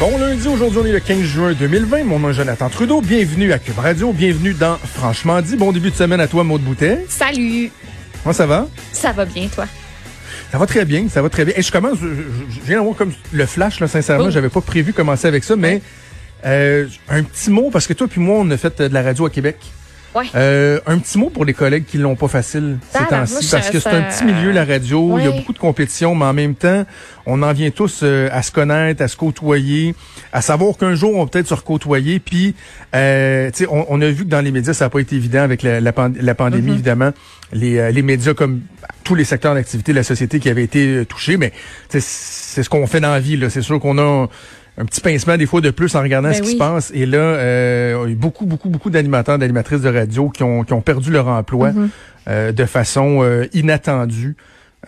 Bon 0.00 0.18
lundi, 0.18 0.48
aujourd'hui 0.48 0.80
on 0.82 0.86
est 0.86 0.92
le 0.92 1.00
15 1.00 1.20
juin 1.22 1.52
2020. 1.52 2.04
Mon 2.04 2.18
nom 2.18 2.30
est 2.30 2.34
Jonathan 2.34 2.68
Trudeau. 2.68 3.00
Bienvenue 3.00 3.52
à 3.52 3.60
Cube 3.60 3.78
Radio. 3.78 4.12
Bienvenue 4.12 4.52
dans 4.52 4.76
Franchement 4.76 5.40
dit. 5.40 5.56
Bon 5.56 5.70
début 5.70 5.90
de 5.90 5.94
semaine 5.94 6.20
à 6.20 6.26
toi, 6.26 6.42
Maud 6.42 6.60
Boutet. 6.62 7.06
Salut. 7.08 7.70
Comment 8.22 8.32
ça 8.32 8.44
va? 8.44 8.66
Ça 8.92 9.12
va 9.12 9.24
bien, 9.24 9.46
toi? 9.46 9.66
Ça 10.50 10.58
va 10.58 10.66
très 10.66 10.84
bien, 10.84 11.08
ça 11.08 11.22
va 11.22 11.28
très 11.28 11.44
bien. 11.44 11.54
Et 11.56 11.62
je 11.62 11.70
commence, 11.70 11.98
je, 12.00 12.08
je, 12.08 12.54
je 12.56 12.60
viens 12.66 12.78
d'avoir 12.78 12.96
comme 12.96 13.12
le 13.32 13.46
flash, 13.46 13.78
là, 13.78 13.86
sincèrement. 13.86 14.26
Oh. 14.26 14.30
J'avais 14.30 14.48
pas 14.48 14.60
prévu 14.60 14.92
commencer 14.92 15.28
avec 15.28 15.44
ça, 15.44 15.54
mais 15.54 15.80
euh, 16.44 16.86
un 17.08 17.22
petit 17.22 17.50
mot, 17.50 17.70
parce 17.70 17.86
que 17.86 17.92
toi 17.92 18.08
puis 18.08 18.20
moi, 18.20 18.38
on 18.40 18.50
a 18.50 18.56
fait 18.56 18.80
euh, 18.80 18.88
de 18.88 18.94
la 18.94 19.02
radio 19.02 19.26
à 19.26 19.30
Québec. 19.30 19.58
Ouais. 20.14 20.24
Euh, 20.36 20.78
un 20.86 20.98
petit 20.98 21.18
mot 21.18 21.28
pour 21.28 21.44
les 21.44 21.54
collègues 21.54 21.84
qui 21.86 21.98
l'ont 21.98 22.14
pas 22.14 22.28
facile 22.28 22.78
ces 22.92 23.04
temps-ci, 23.06 23.48
parce 23.50 23.70
que 23.70 23.80
c'est 23.80 23.88
un 23.90 24.02
petit 24.02 24.24
milieu, 24.24 24.52
la 24.52 24.64
radio. 24.64 25.18
Il 25.18 25.24
y 25.24 25.26
a 25.28 25.32
beaucoup 25.32 25.52
de 25.52 25.58
compétition, 25.58 26.14
mais 26.14 26.24
en 26.26 26.32
même 26.32 26.54
temps, 26.54 26.84
on 27.26 27.42
en 27.42 27.52
vient 27.52 27.70
tous 27.70 28.00
euh, 28.04 28.28
à 28.32 28.42
se 28.42 28.52
connaître, 28.52 29.02
à 29.02 29.08
se 29.08 29.16
côtoyer, 29.16 29.94
à 30.32 30.40
savoir 30.40 30.76
qu'un 30.76 30.94
jour, 30.94 31.14
on 31.16 31.24
va 31.24 31.30
peut-être 31.30 31.48
se 31.48 31.54
recôtoyer. 31.54 32.20
Puis, 32.20 32.54
euh, 32.94 33.50
tu 33.50 33.64
sais, 33.64 33.66
on, 33.70 33.86
on 33.88 34.00
a 34.00 34.06
vu 34.10 34.24
que 34.24 34.30
dans 34.30 34.40
les 34.40 34.52
médias, 34.52 34.72
ça 34.72 34.84
n'a 34.84 34.90
pas 34.90 35.00
été 35.00 35.16
évident 35.16 35.42
avec 35.42 35.62
la, 35.62 35.80
la, 35.80 35.92
pand- 35.92 36.16
la 36.20 36.34
pandémie, 36.34 36.70
Mm-hmm. 36.70 36.74
évidemment. 36.74 37.10
Les, 37.52 37.78
euh, 37.78 37.90
les 37.90 38.02
médias, 38.02 38.34
comme 38.34 38.60
tous 39.04 39.14
les 39.14 39.24
secteurs 39.24 39.54
d'activité 39.54 39.92
de 39.92 39.96
la 39.98 40.02
société 40.04 40.38
qui 40.40 40.48
avaient 40.48 40.64
été 40.64 41.04
touchés, 41.06 41.36
mais 41.36 41.52
c'est 41.88 42.00
ce 42.62 42.68
qu'on 42.68 42.86
fait 42.86 43.00
dans 43.00 43.10
la 43.12 43.20
vie. 43.20 43.38
C'est 43.50 43.62
sûr 43.62 43.78
qu'on 43.80 43.98
a 43.98 44.28
un 44.76 44.84
petit 44.84 45.00
pincement 45.00 45.36
des 45.36 45.46
fois 45.46 45.60
de 45.60 45.70
plus 45.70 45.94
en 45.94 46.02
regardant 46.02 46.28
Ben 46.30 46.34
ce 46.34 46.40
qui 46.42 46.48
oui. 46.48 46.52
se 46.54 46.58
passe. 46.58 46.90
Et 46.94 47.06
là, 47.06 47.18
euh, 47.18 48.14
beaucoup, 48.16 48.44
beaucoup, 48.46 48.68
beaucoup 48.68 48.90
d'animateurs, 48.90 49.38
d'animatrices 49.38 49.82
de 49.82 49.88
radio 49.88 50.28
qui 50.30 50.42
ont, 50.42 50.64
qui 50.64 50.72
ont 50.72 50.80
perdu 50.82 51.10
leur 51.10 51.28
emploi 51.28 51.70
Mm-hmm. 51.70 51.88
euh, 52.28 52.52
de 52.52 52.64
façon 52.64 53.20
euh, 53.22 53.46
inattendue. 53.52 54.36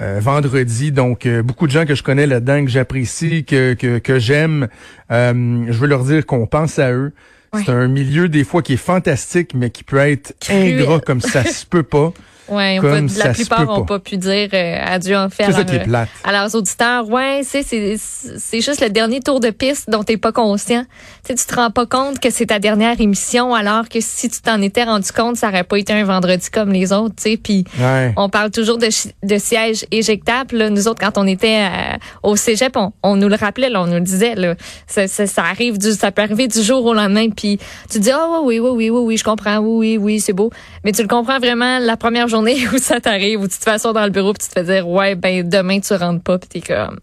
euh, 0.00 0.18
vendredi, 0.20 0.92
donc 0.92 1.24
euh, 1.24 1.42
beaucoup 1.42 1.66
de 1.66 1.72
gens 1.72 1.86
que 1.86 1.94
je 1.94 2.02
connais 2.02 2.26
là-dedans, 2.26 2.64
que 2.64 2.70
j'apprécie, 2.70 3.44
que, 3.44 3.72
que, 3.74 3.98
que 3.98 4.18
j'aime, 4.18 4.68
euh, 5.10 5.64
je 5.68 5.72
veux 5.78 5.86
leur 5.86 6.04
dire 6.04 6.26
qu'on 6.26 6.46
pense 6.46 6.78
à 6.78 6.92
eux. 6.92 7.12
Ouais. 7.54 7.62
C'est 7.64 7.72
un 7.72 7.88
milieu 7.88 8.28
des 8.28 8.44
fois 8.44 8.60
qui 8.60 8.74
est 8.74 8.76
fantastique, 8.76 9.52
mais 9.54 9.70
qui 9.70 9.84
peut 9.84 9.96
être 9.98 10.34
ingrat 10.50 11.00
comme 11.00 11.20
ça 11.22 11.44
se 11.46 11.64
peut 11.64 11.82
pas. 11.84 12.12
Ouais, 12.48 12.78
on 12.78 12.82
Comme 12.82 13.08
ça 13.08 13.28
la 13.28 13.34
plupart 13.34 13.64
n'ont 13.66 13.84
pas. 13.84 13.94
pas 13.94 13.98
pu 13.98 14.16
dire 14.18 14.48
euh, 14.52 14.78
adieu 14.84 15.16
en 15.16 15.28
fait 15.28 15.44
à 15.44 15.46
C'est 15.46 15.52
ça 15.52 15.58
leurs, 15.58 15.66
qui 15.66 15.74
est 15.76 15.84
plate. 15.84 16.08
à 16.24 16.32
leurs 16.32 16.54
auditeurs. 16.54 17.08
Ouais, 17.08 17.40
c'est 17.44 17.62
c'est 17.62 17.96
c'est 17.98 18.60
juste 18.60 18.80
le 18.80 18.88
dernier 18.90 19.20
tour 19.20 19.40
de 19.40 19.50
piste 19.50 19.90
dont 19.90 20.04
t'es 20.04 20.16
pas 20.16 20.32
conscient. 20.32 20.84
Tu 21.26 21.34
tu 21.34 21.44
te 21.44 21.54
rends 21.56 21.70
pas 21.70 21.86
compte 21.86 22.20
que 22.20 22.30
c'est 22.30 22.46
ta 22.46 22.58
dernière 22.58 23.00
émission, 23.00 23.52
alors 23.54 23.88
que 23.88 23.98
si 24.00 24.28
tu 24.28 24.40
t'en 24.40 24.60
étais 24.62 24.84
rendu 24.84 25.10
compte, 25.12 25.36
ça 25.36 25.48
aurait 25.48 25.64
pas 25.64 25.76
été 25.78 25.92
un 25.92 26.04
vendredi 26.04 26.48
comme 26.50 26.72
les 26.72 26.92
autres. 26.92 27.14
Tu 27.16 27.30
sais, 27.32 27.36
puis 27.36 27.64
Ouais. 27.80 28.12
on 28.16 28.28
parle 28.28 28.50
toujours 28.52 28.78
de, 28.78 28.88
de 29.24 29.38
sièges 29.38 29.84
éjectables. 29.90 30.56
là. 30.56 30.70
Nous 30.70 30.86
autres, 30.88 31.00
quand 31.00 31.18
on 31.18 31.26
était 31.26 31.66
euh, 31.68 31.96
au 32.22 32.36
cégep, 32.36 32.76
on, 32.76 32.92
on 33.02 33.16
nous 33.16 33.28
le 33.28 33.34
rappelait, 33.36 33.70
là, 33.70 33.82
on 33.82 33.86
nous 33.86 33.94
le 33.94 34.00
disait. 34.00 34.34
Là. 34.36 34.54
Ça, 34.86 35.08
ça, 35.08 35.26
ça 35.26 35.42
arrive 35.44 35.78
du, 35.78 35.92
ça 35.92 36.12
peut 36.12 36.22
arriver 36.22 36.46
du 36.46 36.62
jour 36.62 36.84
au 36.84 36.94
lendemain. 36.94 37.28
Puis 37.30 37.58
tu 37.90 37.98
dis, 37.98 38.10
ah 38.12 38.40
oui, 38.44 38.60
oui, 38.60 38.70
oui, 38.72 38.90
oui, 38.90 39.00
oui, 39.00 39.16
je 39.16 39.24
comprends, 39.24 39.56
oui, 39.58 39.96
oui, 39.96 39.98
oui, 39.98 40.20
c'est 40.20 40.32
beau. 40.32 40.50
Mais 40.84 40.92
tu 40.92 41.02
le 41.02 41.08
comprends 41.08 41.38
vraiment 41.38 41.78
la 41.80 41.96
première 41.96 42.28
journée 42.28 42.35
où 42.74 42.78
ça 42.78 43.00
t'arrive, 43.00 43.40
où 43.40 43.48
tu 43.48 43.58
te 43.58 43.64
fais 43.64 43.70
asseoir 43.72 43.94
dans 43.94 44.04
le 44.04 44.10
bureau, 44.10 44.32
puis 44.32 44.46
tu 44.46 44.52
te 44.52 44.60
fais 44.60 44.64
dire, 44.64 44.88
ouais, 44.88 45.14
ben 45.14 45.48
demain 45.48 45.80
tu 45.80 45.94
rentres 45.94 46.22
pas, 46.22 46.38
puis 46.38 46.48
t'es 46.48 46.74
comme, 46.74 46.98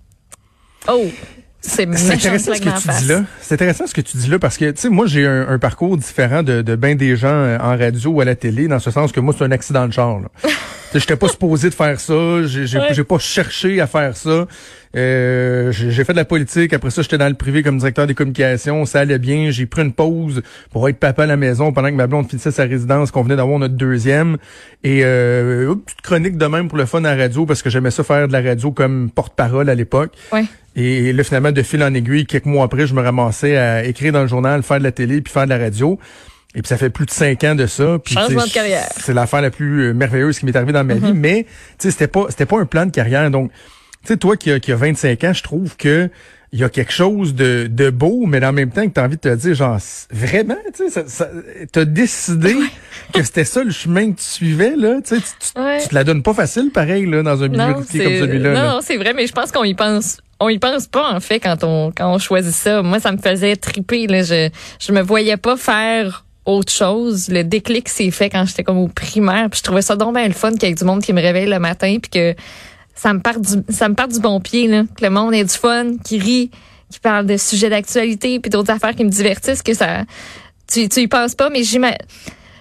oh, 0.87 1.05
c'est 1.65 1.83
intéressant 1.83 2.53
ce 2.53 2.59
que 2.59 2.81
tu 2.81 3.03
dis 3.03 3.07
là. 3.07 3.23
C'est 3.41 3.53
intéressant 3.53 3.87
ce 3.87 3.93
que 3.93 4.01
tu 4.01 4.17
dis 4.17 4.29
là 4.29 4.37
parce 4.37 4.57
que 4.57 4.69
tu 4.71 4.81
sais 4.81 4.89
moi 4.89 5.05
j'ai 5.07 5.25
un, 5.25 5.47
un 5.47 5.59
parcours 5.59 5.95
différent 5.95 6.43
de, 6.43 6.61
de 6.61 6.75
bien 6.75 6.95
des 6.95 7.15
gens 7.15 7.29
euh, 7.29 7.57
en 7.57 7.77
radio 7.77 8.11
ou 8.11 8.21
à 8.21 8.25
la 8.25 8.35
télé 8.35 8.67
dans 8.67 8.79
ce 8.79 8.91
sens 8.91 9.13
que 9.13 9.21
moi 9.21 9.33
c'est 9.37 9.45
un 9.45 9.51
accident 9.51 9.87
de 9.87 9.93
genre. 9.93 10.21
J'étais 10.99 11.15
pas 11.15 11.27
supposé 11.27 11.69
de 11.69 11.73
faire 11.73 11.99
ça, 11.99 12.43
j'ai 12.45 12.77
Ouais. 12.77 13.03
pas 13.03 13.17
cherché 13.19 13.79
à 13.81 13.87
faire 13.87 14.15
ça. 14.15 14.47
Euh, 14.95 15.71
j'ai 15.71 15.89
j'ai 15.89 16.03
fait 16.03 16.13
de 16.13 16.17
la 16.17 16.25
politique, 16.25 16.71
après 16.71 16.91
ça 16.91 17.01
j'étais 17.01 17.17
dans 17.17 17.27
le 17.27 17.33
privé 17.33 17.63
comme 17.63 17.79
directeur 17.79 18.05
des 18.05 18.13
communications, 18.13 18.85
ça 18.85 18.99
allait 18.99 19.17
bien, 19.17 19.49
j'ai 19.49 19.65
pris 19.65 19.81
une 19.81 19.91
pause 19.91 20.43
pour 20.71 20.87
être 20.87 20.97
papa 20.99 21.23
à 21.23 21.25
la 21.25 21.35
maison 21.35 21.71
pendant 21.73 21.89
que 21.89 21.95
ma 21.95 22.05
blonde 22.05 22.29
finissait 22.29 22.51
sa 22.51 22.65
résidence, 22.65 23.09
qu'on 23.09 23.23
venait 23.23 23.35
d'avoir 23.35 23.57
notre 23.57 23.73
deuxième 23.73 24.37
et 24.83 25.01
euh, 25.03 25.73
une 25.73 25.81
petite 25.81 26.01
chronique 26.01 26.37
de 26.37 26.45
même 26.45 26.67
pour 26.67 26.77
le 26.77 26.85
fun 26.85 27.03
à 27.05 27.15
la 27.15 27.23
radio 27.23 27.47
parce 27.47 27.63
que 27.63 27.71
j'aimais 27.71 27.89
ça 27.89 28.03
faire 28.03 28.27
de 28.27 28.33
la 28.33 28.41
radio 28.41 28.71
comme 28.71 29.09
porte-parole 29.09 29.67
à 29.69 29.73
l'époque. 29.75 30.11
Ouais. 30.31 30.45
Et 30.75 31.11
là, 31.13 31.23
finalement, 31.23 31.51
de 31.51 31.61
fil 31.61 31.83
en 31.83 31.93
aiguille, 31.93 32.25
quelques 32.25 32.45
mois 32.45 32.65
après, 32.65 32.87
je 32.87 32.93
me 32.95 33.01
ramassais 33.01 33.57
à 33.57 33.83
écrire 33.85 34.11
dans 34.13 34.21
le 34.21 34.27
journal, 34.27 34.63
faire 34.63 34.79
de 34.79 34.83
la 34.83 34.91
télé, 34.91 35.21
puis 35.21 35.31
faire 35.31 35.45
de 35.45 35.49
la 35.49 35.57
radio. 35.59 35.99
Et 36.55 36.61
puis 36.61 36.67
ça 36.69 36.77
fait 36.77 36.89
plus 36.91 37.05
de 37.05 37.11
cinq 37.11 37.43
ans 37.43 37.55
de 37.55 37.65
ça. 37.65 37.97
Puis, 38.03 38.13
Changement 38.13 38.45
de 38.45 38.51
carrière. 38.51 38.87
C'est 38.97 39.13
l'affaire 39.13 39.41
la 39.41 39.49
plus 39.49 39.89
euh, 39.89 39.93
merveilleuse 39.93 40.37
qui 40.39 40.45
m'est 40.45 40.55
arrivée 40.55 40.73
dans 40.73 40.83
ma 40.83 40.93
vie. 40.95 41.13
Mais 41.13 41.43
tu 41.43 41.49
sais, 41.79 41.91
c'était 41.91 42.07
pas 42.07 42.25
c'était 42.29 42.45
pas 42.45 42.59
un 42.59 42.65
plan 42.65 42.85
de 42.85 42.91
carrière. 42.91 43.29
Donc, 43.31 43.51
tu 44.01 44.09
sais, 44.09 44.17
toi 44.17 44.37
qui 44.37 44.51
as, 44.51 44.59
qui 44.59 44.71
a 44.71 44.75
25 44.75 45.23
ans, 45.23 45.33
je 45.33 45.43
trouve 45.43 45.75
que 45.77 46.09
il 46.51 46.59
y 46.59 46.63
a 46.63 46.69
quelque 46.69 46.91
chose 46.93 47.33
de, 47.33 47.65
de 47.67 47.89
beau, 47.89 48.27
mais 48.27 48.45
en 48.45 48.53
même 48.53 48.69
temps 48.69 48.87
que 48.87 48.93
tu 48.93 48.99
as 48.99 49.03
envie 49.03 49.15
de 49.15 49.21
te 49.21 49.33
dire, 49.35 49.55
genre, 49.55 49.79
vraiment, 50.11 50.53
tu 50.77 50.83
sais, 50.83 50.89
ça, 50.91 51.03
ça, 51.07 51.27
t'as 51.71 51.83
décidé 51.83 52.55
que 53.11 53.23
c'était 53.23 53.43
ça 53.43 53.63
le 53.63 53.71
chemin 53.71 54.11
que 54.11 54.17
tu 54.19 54.23
suivais, 54.25 54.75
là. 54.77 54.99
Tu 55.03 55.15
sais, 55.15 55.21
tu, 55.21 55.51
tu- 55.55 55.59
Ouais. 55.59 55.81
tu 55.81 55.87
te 55.87 55.95
la 55.95 56.03
donnes 56.03 56.21
pas 56.21 56.35
facile, 56.35 56.69
pareil, 56.71 57.07
là, 57.07 57.23
dans 57.23 57.41
un 57.41 57.47
milieu 57.47 57.73
comme 57.73 57.83
celui-là. 57.85 58.49
non, 58.49 58.53
là. 58.61 58.73
non, 58.73 58.79
c'est 58.83 58.97
vrai, 58.97 59.13
mais 59.15 59.25
je 59.25 59.33
pense 59.33 59.51
qu'on 59.51 59.63
y 59.63 59.73
pense. 59.73 60.17
On 60.39 60.49
y 60.49 60.59
pense 60.59 60.85
pas 60.87 61.09
en 61.11 61.19
fait 61.19 61.39
quand 61.39 61.63
on 61.63 61.91
quand 61.91 62.13
on 62.13 62.19
choisit 62.19 62.53
ça. 62.53 62.83
Moi, 62.83 62.99
ça 62.99 63.11
me 63.13 63.17
faisait 63.17 63.55
triper. 63.55 64.05
Là. 64.05 64.21
Je 64.21 64.49
je 64.79 64.91
me 64.91 65.01
voyais 65.01 65.37
pas 65.37 65.57
faire 65.57 66.23
autre 66.45 66.71
chose. 66.71 67.29
Le 67.29 67.43
déclic 67.43 67.89
s'est 67.89 68.11
fait 68.11 68.29
quand 68.29 68.45
j'étais 68.45 68.63
comme 68.63 68.77
au 68.77 68.87
primaire. 68.87 69.49
Puis 69.49 69.59
je 69.59 69.63
trouvais 69.63 69.81
ça 69.81 69.95
donc 69.95 70.17
le 70.17 70.31
fun 70.33 70.51
qu'il 70.51 70.69
y 70.69 70.71
ait 70.71 70.75
du 70.75 70.83
monde 70.83 71.01
qui 71.01 71.13
me 71.13 71.21
réveille 71.21 71.47
le 71.47 71.59
matin 71.59 71.97
puis 72.01 72.09
que 72.11 72.35
ça 72.95 73.13
me 73.13 73.19
part 73.19 73.39
du 73.39 73.49
ça 73.69 73.89
me 73.89 73.95
part 73.95 74.07
du 74.07 74.19
bon 74.19 74.39
pied 74.39 74.67
là. 74.67 74.83
Que 74.97 75.03
le 75.03 75.09
monde 75.09 75.33
ait 75.33 75.43
du 75.43 75.53
fun, 75.53 75.97
qui 76.03 76.19
rit, 76.19 76.51
qui 76.91 76.99
parle 76.99 77.25
de 77.25 77.37
sujets 77.37 77.69
d'actualité 77.69 78.39
puis 78.39 78.49
d'autres 78.49 78.71
affaires 78.71 78.95
qui 78.95 79.03
me 79.03 79.09
divertissent 79.09 79.63
que 79.63 79.73
ça 79.73 80.03
tu 80.71 80.87
tu 80.89 81.01
y 81.01 81.07
penses 81.07 81.35
pas 81.35 81.49
mais 81.49 81.63
j'imagine 81.63 81.97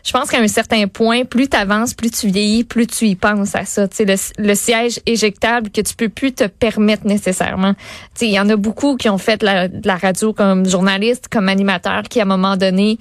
je 0.05 0.11
pense 0.11 0.31
qu'à 0.31 0.41
un 0.41 0.49
certain 0.49 0.89
point, 0.89 1.25
plus 1.25 1.49
tu 1.49 1.57
avances, 1.57 1.95
plus 1.95 2.11
tu 2.11 2.27
vieillis, 2.27 2.65
plus 2.65 2.89
tu 2.89 3.07
y 3.07 3.15
penses 3.15 3.55
à 3.55 3.65
ça. 3.65 3.87
Le, 4.01 4.17
le 4.39 4.55
siège 4.57 4.99
éjectable 5.07 5.71
que 5.71 5.81
tu 5.81 5.95
peux 5.95 6.09
plus 6.09 6.33
te 6.33 6.43
permettre 6.49 7.07
nécessairement. 7.07 7.75
Il 8.21 8.31
y 8.31 8.41
en 8.41 8.49
a 8.49 8.57
beaucoup 8.57 8.97
qui 8.97 9.09
ont 9.09 9.19
fait 9.19 9.45
la- 9.45 9.69
la 9.85 9.95
radio 9.95 10.33
comme 10.33 10.69
journaliste, 10.69 11.29
comme 11.31 11.49
animateur, 11.49 12.03
qui 12.11 12.19
à 12.19 12.25
un 12.25 12.27
moment 12.27 12.57
donné, 12.57 12.99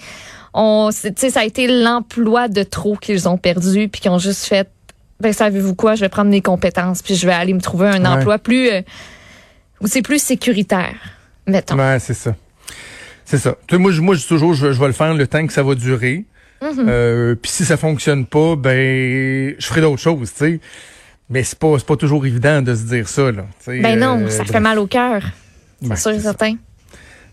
on, 0.54 0.90
ça 0.92 1.10
a 1.40 1.44
été 1.46 1.68
l'emploi 1.68 2.48
de 2.48 2.64
trop 2.64 2.96
qu'ils 2.98 3.28
ont 3.30 3.38
perdu, 3.38 3.88
puis 3.88 4.02
qui 4.02 4.10
ont 4.10 4.20
juste 4.20 4.46
fait, 4.46 4.70
ben 5.20 5.32
savez-vous 5.34 5.76
quoi, 5.76 5.96
je 5.96 6.02
vais 6.02 6.10
prendre 6.10 6.30
mes 6.32 6.42
compétences, 6.42 7.02
puis 7.02 7.16
je 7.16 7.26
vais 7.26 7.34
aller 7.34 7.54
me 7.54 7.62
trouver 7.62 7.88
un 7.88 8.02
Ouais. 8.02 8.08
emploi 8.08 8.38
plus, 8.40 8.70
euh, 8.70 8.82
où 9.82 9.88
c'est 9.88 10.02
plus 10.02 10.22
sécuritaire, 10.22 10.96
mettons. 11.48 11.78
Ouais, 11.78 12.00
c'est 12.00 12.14
ça. 12.14 12.36
C'est 13.26 13.38
ça. 13.38 13.56
Tu 13.68 13.76
sais, 13.76 13.82
moi, 13.82 13.92
je, 13.92 14.02
moi, 14.02 14.16
je 14.16 14.28
toujours, 14.28 14.54
je, 14.54 14.68
vais- 14.68 14.74
je 14.74 14.80
vais 14.80 14.88
le 14.88 14.94
faire 14.94 15.14
le 15.14 15.26
temps 15.28 15.46
que 15.48 15.54
ça 15.54 15.64
va 15.64 15.74
durer. 15.76 16.26
Mm-hmm. 16.62 16.86
Euh, 16.88 17.36
Puis 17.36 17.50
si 17.52 17.66
ça 17.66 17.78
fonctionne 17.78 18.26
pas, 18.26 18.56
ben, 18.56 19.56
je 19.58 19.66
ferai 19.66 19.82
d'autres 19.82 20.02
choses, 20.02 20.32
tu 20.34 20.38
sais. 20.38 20.60
Mais 21.30 21.44
c'est 21.44 21.58
pas, 21.58 21.78
pas 21.88 21.96
toujours 21.96 22.26
évident 22.26 22.62
de 22.62 22.76
se 22.76 22.84
dire 22.84 23.08
ça, 23.08 23.32
là. 23.32 23.46
Ben 23.68 23.98
non, 23.98 24.20
euh, 24.20 24.30
ça 24.30 24.44
fait 24.44 24.60
mal 24.60 24.78
au 24.80 24.86
cœur. 24.86 25.24
Ben, 25.82 25.96
C'est 25.96 26.02
sûr 26.02 26.12
et 26.12 26.20
certain. 26.20 26.56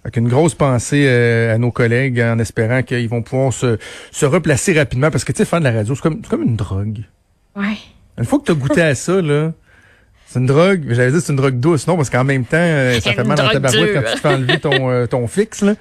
Fait 0.04 0.10
qu'une 0.12 0.28
grosse 0.28 0.54
pensée 0.54 1.04
euh, 1.08 1.54
à 1.54 1.58
nos 1.58 1.70
collègues 1.70 2.20
en 2.20 2.38
espérant 2.38 2.82
qu'ils 2.82 3.08
vont 3.08 3.22
pouvoir 3.22 3.52
se, 3.52 3.78
se 4.10 4.26
replacer 4.26 4.72
rapidement 4.78 5.10
parce 5.10 5.24
que 5.24 5.32
tu 5.32 5.38
sais 5.38 5.44
faire 5.44 5.58
de 5.58 5.64
la 5.64 5.72
radio 5.72 5.94
c'est 5.94 6.00
comme 6.02 6.20
c'est 6.22 6.30
comme 6.30 6.42
une 6.42 6.56
drogue. 6.56 7.00
Ouais. 7.56 7.76
Une 8.16 8.24
fois 8.24 8.38
que 8.38 8.44
tu 8.44 8.52
as 8.52 8.54
goûté 8.54 8.80
à 8.82 8.94
ça 8.94 9.20
là, 9.20 9.52
c'est 10.26 10.38
une 10.38 10.46
drogue, 10.46 10.84
j'allais 10.90 11.10
dire 11.10 11.20
c'est 11.20 11.32
une 11.32 11.36
drogue 11.38 11.58
douce 11.58 11.86
non 11.86 11.96
parce 11.96 12.10
qu'en 12.10 12.24
même 12.24 12.44
temps 12.44 12.56
euh, 12.58 13.00
ça 13.00 13.10
Une 13.10 13.16
fait 13.16 13.24
mal 13.24 13.36
dans 13.38 13.48
ta 13.48 13.58
barouette 13.58 13.94
quand 13.94 14.02
tu 14.08 14.14
te 14.14 14.20
fais 14.20 14.28
enlever 14.28 14.60
ton 14.60 14.90
euh, 14.90 15.06
ton 15.06 15.26
fixe 15.26 15.62
là. 15.62 15.74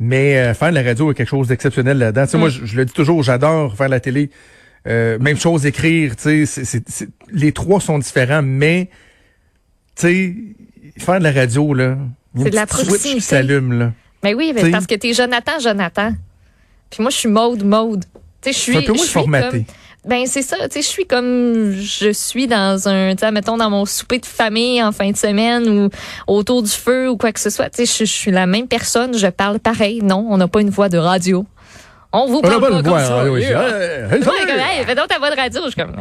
Mais 0.00 0.36
euh, 0.38 0.54
faire 0.54 0.70
de 0.70 0.74
la 0.74 0.82
radio 0.82 1.10
est 1.12 1.14
quelque 1.14 1.28
chose 1.28 1.48
d'exceptionnel 1.48 1.98
là-dedans. 1.98 2.24
Tu 2.24 2.30
sais 2.32 2.38
moi 2.38 2.48
Mm. 2.48 2.52
je, 2.52 2.64
je 2.66 2.76
le 2.76 2.84
dis 2.84 2.92
toujours, 2.92 3.22
j'adore 3.22 3.76
faire 3.76 3.86
de 3.86 3.92
la 3.92 4.00
télé. 4.00 4.30
Euh, 4.86 5.18
même 5.18 5.38
chose 5.38 5.64
écrire, 5.64 6.14
tu 6.16 6.44
sais, 6.44 6.68
les 7.32 7.52
trois 7.52 7.80
sont 7.80 7.98
différents 7.98 8.42
mais 8.42 8.90
tu 9.96 10.02
sais 10.02 10.34
faire 10.98 11.18
de 11.20 11.24
la 11.24 11.32
radio 11.32 11.72
là, 11.72 11.96
C'est 12.36 12.50
de 12.50 12.54
la 12.54 12.66
proximité. 12.66 13.14
qui 13.14 13.20
s'allume 13.20 13.78
là. 13.78 13.92
Mais 14.22 14.34
oui, 14.34 14.52
mais 14.54 14.70
parce 14.70 14.86
que 14.86 14.94
t'es 14.94 15.12
Jonathan, 15.12 15.58
Jonathan. 15.60 16.12
Puis 16.90 17.02
moi, 17.02 17.10
je 17.10 17.16
suis 17.16 17.28
Maude, 17.28 17.64
Maude. 17.64 18.04
Tu 18.40 18.52
sais, 18.52 18.52
je 18.52 18.58
suis. 18.58 18.76
Un 18.76 18.82
peu 18.82 18.92
moins 18.92 19.06
formaté. 19.06 19.64
comme- 19.64 19.74
ben 20.04 20.26
c'est 20.26 20.42
ça, 20.42 20.56
tu 20.64 20.74
sais, 20.74 20.82
je 20.82 20.86
suis 20.86 21.06
comme 21.06 21.72
je 21.72 22.12
suis 22.12 22.46
dans 22.46 22.88
un, 22.88 23.14
tu 23.14 23.20
sais, 23.20 23.30
mettons 23.30 23.56
dans 23.56 23.70
mon 23.70 23.86
souper 23.86 24.18
de 24.18 24.26
famille 24.26 24.82
en 24.82 24.92
fin 24.92 25.10
de 25.10 25.16
semaine 25.16 25.66
ou 25.66 25.88
autour 26.26 26.62
du 26.62 26.70
feu 26.70 27.08
ou 27.08 27.16
quoi 27.16 27.32
que 27.32 27.40
ce 27.40 27.48
soit, 27.48 27.70
tu 27.70 27.86
sais, 27.86 28.04
je, 28.04 28.10
suis 28.10 28.30
la 28.30 28.46
même 28.46 28.68
personne, 28.68 29.16
je 29.16 29.26
parle 29.28 29.60
pareil. 29.60 30.02
Non, 30.02 30.26
on 30.28 30.36
n'a 30.36 30.46
pas 30.46 30.60
une 30.60 30.68
voix 30.68 30.90
de 30.90 30.98
radio. 30.98 31.46
On 32.12 32.26
vous 32.26 32.42
parle 32.42 32.60
pas, 32.60 32.82
comme 32.82 32.98
ça. 32.98 33.24
Oui, 33.24 33.40
ouais, 33.40 34.84
fais 34.86 34.94
donc 34.94 35.08
ta 35.08 35.18
voix 35.18 35.30
de 35.30 35.36
radio, 35.36 35.62
je 35.64 35.70
suis 35.70 35.80
comme 35.80 35.96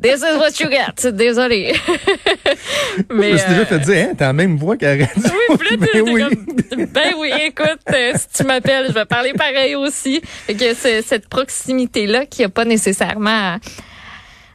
This 0.00 0.20
is 0.20 0.38
what 0.38 0.60
you 0.60 0.68
get. 0.68 1.12
Désolé. 1.12 1.74
Mais, 3.10 3.28
je 3.28 3.32
me 3.32 3.38
suis 3.38 3.48
déjà 3.48 3.66
fait 3.66 3.78
dire, 3.80 4.08
hein, 4.10 4.14
t'as 4.16 4.26
la 4.26 4.32
même 4.32 4.56
voix 4.56 4.76
qu'à 4.76 4.90
radio. 4.90 5.06
Oui, 5.16 5.56
plus 5.56 5.76
ben, 5.78 5.88
oui. 6.04 6.22
Comme, 6.22 6.86
ben 6.86 7.14
oui, 7.18 7.30
écoute, 7.46 7.80
euh, 7.92 8.12
si 8.14 8.42
tu 8.42 8.44
m'appelles, 8.44 8.86
je 8.88 8.92
vais 8.92 9.04
parler 9.04 9.32
pareil 9.32 9.74
aussi. 9.76 10.20
Fait 10.46 10.54
que 10.54 10.74
c'est 10.74 11.02
cette 11.02 11.28
proximité-là 11.28 12.26
qui 12.26 12.44
a 12.44 12.48
pas 12.48 12.64
nécessairement 12.64 13.58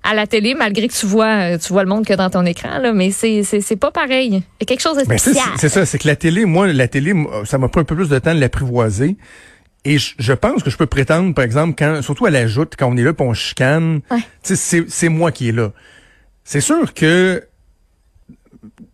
à, 0.04 0.14
la 0.14 0.28
télé, 0.28 0.54
malgré 0.56 0.88
que 0.88 0.94
tu 0.94 1.06
vois, 1.06 1.58
tu 1.58 1.72
vois 1.72 1.84
le 1.84 1.90
monde 1.90 2.06
que 2.06 2.14
dans 2.14 2.30
ton 2.30 2.46
écran, 2.46 2.80
là, 2.80 2.94
mais 2.94 3.12
c'est, 3.12 3.44
c'est, 3.44 3.62
c'est 3.62 3.76
pas 3.76 3.92
pareil. 3.92 4.28
Il 4.28 4.34
y 4.34 4.64
a 4.64 4.66
quelque 4.66 4.82
chose 4.82 4.98
de 4.98 5.04
spécial. 5.04 5.46
c'est 5.58 5.70
ça, 5.70 5.86
c'est 5.86 6.00
que 6.00 6.08
la 6.08 6.16
télé, 6.16 6.46
moi, 6.46 6.68
la 6.68 6.88
télé, 6.88 7.14
ça 7.46 7.58
m'a 7.58 7.70
pris 7.70 7.82
un 7.82 7.86
peu 7.86 7.96
plus 7.96 8.10
de 8.10 8.20
temps 8.20 8.34
de 8.34 8.40
l'apprivoiser. 8.40 9.18
Et 9.90 9.98
je, 9.98 10.34
pense 10.34 10.62
que 10.62 10.70
je 10.70 10.78
peux 10.78 10.86
prétendre, 10.86 11.34
par 11.34 11.44
exemple, 11.44 11.74
quand, 11.76 12.04
surtout 12.04 12.28
à 12.28 12.30
la 12.30 12.46
joute, 12.46 12.76
quand 12.78 12.88
on 12.88 12.96
est 12.96 13.02
là 13.02 13.10
et 13.10 13.22
on 13.24 13.34
chicane, 13.34 14.02
c'est 14.44 15.10
moi 15.10 15.32
qui 15.32 15.50
est 15.50 15.52
là. 15.52 15.72
C'est 16.44 16.62
sûr 16.62 16.94
que, 16.94 17.44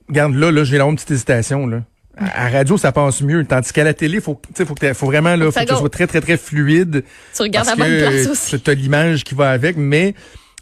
regarde 0.07 0.35
là, 0.35 0.51
là, 0.51 0.63
j'ai 0.63 0.77
la 0.77 0.85
petite 0.85 1.11
hésitation, 1.11 1.67
là. 1.67 1.81
À, 2.17 2.47
radio, 2.47 2.77
ça 2.77 2.93
passe 2.93 3.21
mieux. 3.21 3.43
Tandis 3.43 3.73
qu'à 3.73 3.83
la 3.83 3.93
télé, 3.93 4.21
faut, 4.21 4.39
faut, 4.55 4.73
que 4.73 4.93
faut 4.93 5.05
vraiment, 5.07 5.35
là, 5.35 5.51
faut 5.51 5.59
que 5.59 5.67
ce 5.67 5.75
soit 5.75 5.89
très, 5.89 6.07
très, 6.07 6.21
très 6.21 6.37
fluide. 6.37 7.03
Tu 7.35 7.41
regardes 7.41 7.67
à 7.67 7.75
bonne 7.75 7.97
place 7.97 8.27
aussi. 8.27 8.57
Tu 8.61 8.69
as 8.69 8.73
l'image 8.73 9.25
qui 9.25 9.35
va 9.35 9.49
avec, 9.49 9.75
mais 9.75 10.15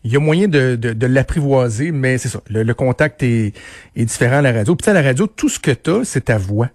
il 0.04 0.12
y 0.12 0.16
a 0.16 0.20
moyen 0.20 0.48
de, 0.48 0.76
de, 0.76 1.06
l'apprivoiser, 1.06 1.92
mais 1.92 2.18
c'est 2.18 2.30
ça. 2.30 2.42
Le, 2.50 2.74
contact 2.74 3.22
est, 3.22 3.54
est 3.96 4.06
différent 4.06 4.38
à 4.38 4.42
la 4.42 4.52
radio. 4.52 4.76
Puis 4.76 4.90
à 4.90 4.94
la 4.94 5.04
radio, 5.04 5.28
tout 5.28 5.48
ce 5.48 5.60
que 5.60 5.70
tu 5.70 5.92
as, 5.92 6.06
c'est 6.06 6.26
ta 6.26 6.40
voix. 6.40 6.70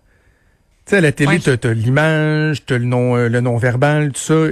Tu 0.89 0.93
sais, 0.93 0.97
à 0.97 1.01
la 1.03 1.13
télé, 1.13 1.39
t'as, 1.39 1.75
l'image, 1.75 2.65
t'as 2.65 2.79
le 2.79 2.87
nom, 2.87 3.15
euh, 3.15 3.29
le 3.29 3.43
nom 3.43 3.59
verbal, 3.59 4.11
tout 4.11 4.21
ça. 4.23 4.47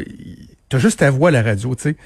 T'as 0.69 0.77
juste 0.77 0.99
ta 0.99 1.11
voix 1.11 1.31
à 1.31 1.33
la 1.33 1.43
radio, 1.43 1.75
tu 1.75 1.83
sais. 1.85 1.97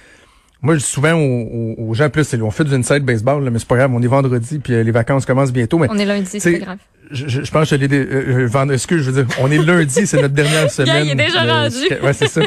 Moi, 0.62 0.74
je 0.74 0.78
dis 0.78 0.86
souvent 0.86 1.14
aux, 1.14 1.94
gens, 1.94 2.10
plus, 2.10 2.32
on 2.40 2.52
fait 2.52 2.62
du 2.62 2.72
inside 2.72 3.02
baseball, 3.02 3.42
là, 3.42 3.50
mais 3.50 3.58
c'est 3.58 3.66
pas 3.66 3.76
grave, 3.76 3.90
on 3.92 4.00
est 4.00 4.06
vendredi, 4.06 4.60
puis 4.60 4.74
euh, 4.74 4.84
les 4.84 4.92
vacances 4.92 5.26
commencent 5.26 5.52
bientôt. 5.52 5.78
Mais, 5.78 5.88
on 5.90 5.98
est 5.98 6.04
lundi, 6.04 6.38
c'est 6.38 6.52
pas 6.52 6.64
grave. 6.64 6.78
Je, 7.10 7.26
je, 7.42 7.50
pense 7.50 7.68
que 7.70 7.76
je 7.76 7.84
l'ai... 7.84 7.92
Euh, 7.92 8.48
euh 8.54 8.68
excuse, 8.68 9.02
je 9.02 9.10
veux 9.10 9.24
dire, 9.24 9.36
on 9.40 9.50
est 9.50 9.58
lundi, 9.58 10.06
c'est 10.06 10.22
notre 10.22 10.34
dernière 10.34 10.70
semaine. 10.70 11.06
il 11.06 11.10
est 11.10 11.14
déjà 11.16 11.42
rendu. 11.42 11.76
Ouais, 12.00 12.12
c'est 12.12 12.28
ça. 12.28 12.42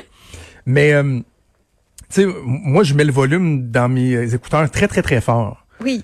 Mais, 0.65 0.93
tu 1.03 1.23
sais, 2.07 2.27
moi, 2.45 2.83
je 2.83 2.93
mets 2.93 3.03
le 3.03 3.11
volume 3.11 3.71
dans 3.71 3.89
mes 3.89 4.33
écouteurs 4.33 4.71
très, 4.71 4.87
très, 4.87 5.01
très 5.01 5.19
fort. 5.19 5.65
Oui. 5.83 6.01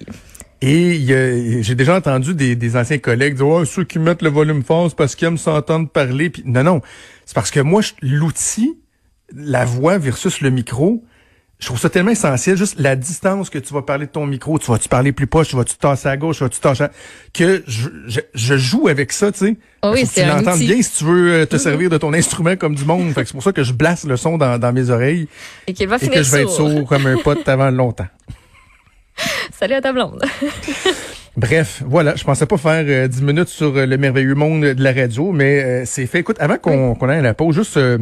Et 0.61 1.61
j'ai 1.61 1.75
déjà 1.75 1.95
entendu 1.95 2.33
des, 2.33 2.55
des, 2.55 2.75
anciens 2.75 2.97
collègues 2.97 3.35
dire 3.35 3.47
oh, 3.47 3.65
ceux 3.65 3.85
qui 3.85 3.97
mettent 3.97 4.21
le 4.21 4.29
volume 4.29 4.63
fort, 4.63 4.89
c'est 4.89 4.97
parce 4.97 5.15
qu'ils 5.15 5.27
aiment 5.27 5.37
s'entendre 5.37 5.87
parler. 5.87 6.29
Puis, 6.29 6.43
non, 6.45 6.63
non. 6.63 6.81
C'est 7.25 7.33
parce 7.33 7.49
que 7.49 7.61
moi, 7.61 7.81
l'outil, 8.01 8.77
la 9.33 9.63
voix 9.63 9.97
versus 9.97 10.41
le 10.41 10.49
micro, 10.49 11.03
je 11.59 11.65
trouve 11.65 11.79
ça 11.79 11.89
tellement 11.89 12.11
essentiel, 12.11 12.57
juste 12.57 12.79
la 12.79 12.95
distance 12.95 13.49
que 13.49 13.59
tu 13.59 13.73
vas 13.73 13.81
parler 13.81 14.05
de 14.05 14.11
ton 14.11 14.25
micro, 14.25 14.57
tu 14.59 14.71
vas-tu 14.71 14.87
parler 14.87 15.11
plus 15.11 15.27
proche, 15.27 15.49
tu 15.49 15.57
vas-tu 15.57 15.75
tasser 15.75 16.07
à 16.07 16.15
gauche, 16.15 16.37
tu 16.37 16.43
vas-tu 16.43 16.59
tasser 16.59 16.83
à... 16.83 16.91
que 17.33 17.63
je, 17.67 17.89
je, 18.33 18.57
joue 18.57 18.87
avec 18.87 19.11
ça, 19.11 19.31
tu 19.31 19.39
sais. 19.39 19.57
Oh 19.83 19.91
oui, 19.93 20.05
c'est 20.05 20.23
tu 20.23 20.27
l'entends 20.27 20.57
bien 20.57 20.81
si 20.81 20.97
tu 20.97 21.03
veux 21.03 21.33
euh, 21.33 21.45
te 21.45 21.55
mm-hmm. 21.55 21.59
servir 21.59 21.89
de 21.89 21.97
ton 21.97 22.13
instrument 22.13 22.55
comme 22.55 22.75
du 22.75 22.85
monde. 22.85 23.11
fait 23.13 23.25
c'est 23.25 23.33
pour 23.33 23.43
ça 23.43 23.51
que 23.51 23.63
je 23.63 23.73
blasse 23.73 24.05
le 24.05 24.15
son 24.15 24.37
dans, 24.37 24.57
dans 24.57 24.71
mes 24.71 24.89
oreilles. 24.89 25.27
Et 25.67 25.73
qu'il 25.73 25.89
va 25.89 25.97
et 25.97 26.07
que 26.07 26.23
je 26.23 26.31
vais 26.31 26.43
être 26.43 26.49
sourd 26.49 26.85
comme 26.85 27.05
un 27.05 27.17
pote 27.17 27.47
avant 27.47 27.71
longtemps. 27.71 28.07
Salut 29.59 29.75
à 29.75 29.81
ta 29.81 29.93
blonde. 29.93 30.23
Bref, 31.37 31.83
voilà, 31.85 32.15
je 32.15 32.23
pensais 32.23 32.45
pas 32.45 32.57
faire 32.57 32.83
euh, 32.85 33.07
dix 33.07 33.21
minutes 33.21 33.47
sur 33.47 33.75
euh, 33.77 33.85
le 33.85 33.97
merveilleux 33.97 34.35
monde 34.35 34.61
de 34.61 34.83
la 34.83 34.91
radio, 34.91 35.31
mais 35.31 35.63
euh, 35.63 35.83
c'est 35.85 36.05
fait. 36.05 36.19
Écoute, 36.19 36.37
avant 36.39 36.57
qu'on 36.57 37.09
aille 37.09 37.19
à 37.19 37.21
la 37.21 37.33
pause, 37.33 37.55
juste 37.55 37.77
un, 37.77 37.99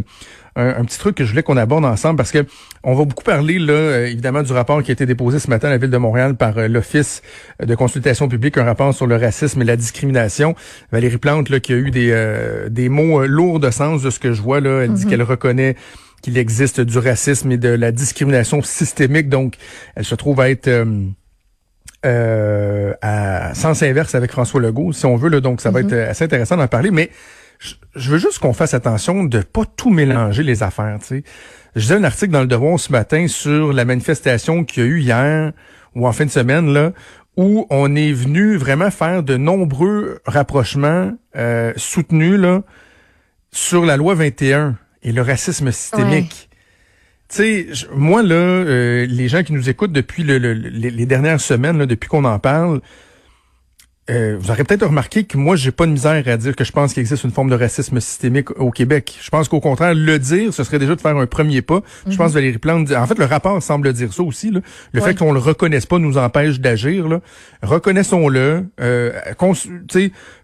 un, 0.56 0.84
petit 0.86 0.98
truc 0.98 1.16
que 1.16 1.24
je 1.24 1.30
voulais 1.30 1.44
qu'on 1.44 1.58
aborde 1.58 1.86
ensemble 1.86 2.18
parce 2.18 2.32
que 2.32 2.46
on 2.84 2.96
va 2.96 3.06
beaucoup 3.06 3.24
parler 3.24 3.60
là 3.60 4.08
évidemment 4.08 4.42
du 4.42 4.52
rapport 4.54 4.82
qui 4.82 4.90
a 4.90 4.94
été 4.94 5.06
déposé 5.06 5.38
ce 5.38 5.52
matin 5.52 5.68
à 5.68 5.72
la 5.72 5.78
ville 5.78 5.92
de 5.92 5.98
Montréal 5.98 6.36
par 6.36 6.68
l'office 6.68 7.22
de 7.64 7.76
consultation 7.76 8.28
publique, 8.28 8.58
un 8.58 8.64
rapport 8.64 8.92
sur 8.92 9.06
le 9.06 9.18
racisme 9.18 9.62
et 9.62 9.66
la 9.66 9.76
discrimination. 9.76 10.56
Valérie 10.92 11.20
Plante 11.20 11.50
là 11.50 11.60
qui 11.60 11.74
a 11.74 11.76
eu 11.76 11.92
des 11.92 12.68
des 12.72 12.90
mots 12.90 13.24
lourds 13.28 13.60
de 13.60 13.70
sens 13.70 14.02
de 14.02 14.10
ce 14.10 14.18
que 14.18 14.34
je 14.34 14.42
vois 14.42 14.62
là, 14.62 14.82
elle 14.82 14.94
dit 14.94 15.06
mm-hmm. 15.06 15.10
qu'elle 15.10 15.22
reconnaît 15.22 15.76
qu'il 16.22 16.38
existe 16.38 16.82
du 16.82 16.98
racisme 16.98 17.52
et 17.52 17.58
de 17.58 17.70
la 17.70 17.92
discrimination 17.92 18.62
systémique. 18.62 19.30
Donc, 19.30 19.56
elle 19.96 20.06
se 20.06 20.16
trouve 20.16 20.40
à 20.42 20.50
être 20.50 20.68
euh, 20.68 21.06
euh, 22.06 22.94
à 23.02 23.54
sens 23.54 23.84
inverse 23.84 24.16
avec 24.16 24.32
François 24.32 24.62
Legault, 24.62 24.94
si 24.94 25.06
on 25.06 25.16
veut. 25.16 25.30
Là, 25.30 25.40
donc, 25.40 25.62
ça 25.62 25.72
va 25.72 25.82
mm-hmm. 25.82 25.94
être 25.94 26.10
assez 26.10 26.24
intéressant 26.26 26.58
d'en 26.58 26.68
parler. 26.68 26.92
Mais 26.92 27.10
je, 27.96 28.12
veux 28.12 28.18
juste 28.18 28.40
qu'on 28.40 28.54
fasse 28.54 28.74
attention 28.74 29.24
de 29.24 29.40
pas 29.40 29.64
tout 29.66 29.90
mélanger 29.90 30.44
les 30.44 30.64
affaires. 30.64 30.98
Tu 31.02 31.08
sais. 31.08 31.24
Je 31.76 31.82
disais 31.82 31.96
un 31.96 32.04
article 32.04 32.32
dans 32.32 32.42
le 32.42 32.48
Devoir 32.48 32.80
ce 32.80 32.92
matin 32.92 33.28
sur 33.28 33.74
la 33.74 33.86
manifestation 33.86 34.64
qu'il 34.64 34.84
y 34.84 34.86
a 34.86 34.90
eu 34.90 35.00
hier 35.00 35.52
ou 35.96 36.08
en 36.08 36.12
fin 36.12 36.26
de 36.26 36.32
semaine 36.32 36.74
là, 36.74 36.92
où 37.36 37.66
on 37.70 37.96
est 37.96 38.12
venu 38.12 38.58
vraiment 38.58 38.92
faire 38.92 39.24
de 39.24 39.38
nombreux 39.38 40.20
rapprochements 40.26 41.12
euh, 41.36 41.74
soutenus 41.76 42.40
là 42.40 42.62
sur 43.52 43.86
la 43.86 43.98
loi 43.98 44.14
21 44.16 44.76
et 45.04 45.12
le 45.12 45.22
racisme 45.22 45.72
systémique. 45.72 46.50
Tu 47.30 47.36
sais, 47.36 47.68
moi 47.94 48.24
là, 48.24 48.36
euh, 48.36 49.06
les 49.06 49.28
gens 49.28 49.44
qui 49.44 49.54
nous 49.54 49.70
écoutent 49.70 49.92
depuis 49.92 50.24
le, 50.24 50.38
les, 50.38 51.06
dernières 51.06 51.42
semaines, 51.42 51.78
là, 51.78 51.86
depuis 51.86 52.08
qu'on 52.08 52.24
en 52.24 52.40
parle, 52.40 52.82
euh, 54.10 54.38
vous 54.40 54.52
aurez 54.52 54.64
peut-être 54.64 54.86
remarqué 54.86 55.26
que 55.26 55.38
moi, 55.38 55.56
j'ai 55.56 55.72
pas 55.72 55.86
de 55.86 55.92
misère 55.92 56.24
à 56.28 56.38
dire 56.38 56.56
que 56.56 56.64
je 56.64 56.72
pense 56.72 56.94
qu'il 56.94 57.02
existe 57.02 57.24
une 57.24 57.32
forme 57.32 57.50
de 57.50 57.56
racisme 57.56 58.00
systémique 58.00 58.52
au 58.60 58.72
Québec. 58.72 59.18
Je 59.22 59.30
pense 59.30 59.50
qu'au 59.50 59.60
contraire, 59.60 59.94
le 59.94 60.18
dire, 60.20 60.54
ce 60.54 60.64
serait 60.64 60.80
déjà 60.80 60.96
de 60.96 61.02
faire 61.02 61.18
un 61.18 61.26
premier 61.26 61.62
pas. 61.62 61.82
Je 62.06 62.16
pense 62.16 62.18
que 62.18 62.24
mhm. 62.24 62.34
Valérie 62.34 62.58
Plante, 62.58 62.92
en 62.92 63.06
fait, 63.06 63.20
le 63.20 63.26
rapport 63.26 63.62
semble 63.62 63.92
dire 63.94 64.14
ça 64.14 64.24
aussi. 64.24 64.52
Là. 64.52 64.62
Le 64.94 65.02
fait 65.02 65.16
qu'on 65.16 65.34
le 65.34 65.40
reconnaisse 65.40 65.86
pas 65.86 66.00
nous 66.00 66.18
empêche 66.18 66.60
d'agir. 66.60 67.20
Reconnaissons-le. 67.62 68.66
Euh, 68.80 69.12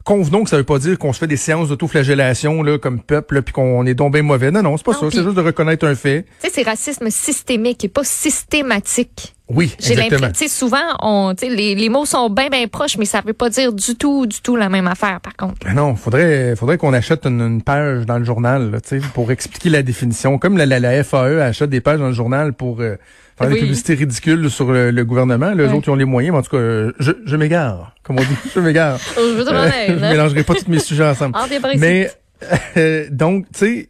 convenons 0.03 0.43
que 0.43 0.49
ça 0.49 0.57
veut 0.57 0.63
pas 0.63 0.79
dire 0.79 0.97
qu'on 0.99 1.13
se 1.13 1.19
fait 1.19 1.27
des 1.27 1.37
séances 1.37 1.69
d'autoflagellation 1.69 2.63
là, 2.63 2.77
comme 2.77 3.01
peuple, 3.01 3.41
puis 3.41 3.53
qu'on 3.53 3.85
est 3.85 3.93
bien 3.93 4.23
mauvais. 4.23 4.51
Non, 4.51 4.61
non, 4.61 4.77
c'est 4.77 4.85
pas 4.85 4.93
ça. 4.93 5.07
C'est 5.09 5.23
juste 5.23 5.35
de 5.35 5.41
reconnaître 5.41 5.87
un 5.87 5.95
fait. 5.95 6.25
Tu 6.41 6.47
sais, 6.47 6.53
c'est 6.53 6.63
racisme 6.63 7.09
systémique 7.09 7.83
et 7.85 7.89
pas 7.89 8.03
systématique. 8.03 9.35
Oui, 9.53 9.75
J'ai 9.79 9.95
l'impression, 9.95 10.27
tu 10.29 10.33
sais, 10.35 10.47
souvent, 10.47 10.77
on, 11.01 11.33
les, 11.41 11.75
les 11.75 11.89
mots 11.89 12.05
sont 12.05 12.29
bien, 12.29 12.49
bien 12.49 12.67
proches, 12.67 12.97
mais 12.97 13.05
ça 13.05 13.21
veut 13.25 13.33
pas 13.33 13.49
dire 13.49 13.73
du 13.73 13.95
tout, 13.95 14.25
du 14.25 14.41
tout 14.41 14.55
la 14.55 14.69
même 14.69 14.87
affaire, 14.87 15.21
par 15.21 15.35
contre. 15.35 15.65
Ben 15.65 15.73
non, 15.73 15.95
faudrait, 15.95 16.55
faudrait 16.55 16.77
qu'on 16.77 16.93
achète 16.93 17.25
une, 17.25 17.61
page 17.61 18.05
dans 18.05 18.17
le 18.17 18.25
journal, 18.25 18.79
tu 18.83 19.01
sais, 19.01 19.07
pour 19.13 19.31
expliquer 19.31 19.69
la 19.69 19.83
définition. 19.83 20.37
Comme 20.37 20.57
la, 20.57 20.65
la, 20.65 21.03
FAE 21.03 21.41
achète 21.41 21.69
des 21.69 21.81
pages 21.81 21.99
dans 21.99 22.07
le 22.07 22.13
journal 22.13 22.53
pour 22.53 22.81
euh, 22.81 22.95
faire 23.37 23.49
des 23.49 23.59
publicités 23.59 23.93
ridicules 23.93 24.49
sur 24.49 24.71
le, 24.71 25.03
gouvernement. 25.03 25.51
Les 25.51 25.65
autres, 25.65 25.87
ils 25.87 25.91
ont 25.91 25.95
les 25.95 26.05
moyens, 26.05 26.33
mais 26.33 26.39
en 26.39 26.43
tout 26.43 26.57
cas, 26.57 26.93
je, 26.99 27.11
je 27.25 27.35
m'égare, 27.35 27.93
comme 28.03 28.17
on 28.17 28.23
dit. 28.23 28.37
Je 28.53 28.59
m'égare. 28.59 28.97
je 29.15 29.21
veux 29.21 29.47
euh, 29.47 29.69
je 29.87 29.93
mélangerai 29.93 30.43
pas 30.43 30.55
tous 30.55 30.67
mes 30.67 30.79
sujets 30.79 31.05
ensemble. 31.05 31.37
mais, 31.77 32.11
euh, 32.77 33.07
donc, 33.11 33.45
tu 33.53 33.59
sais, 33.59 33.89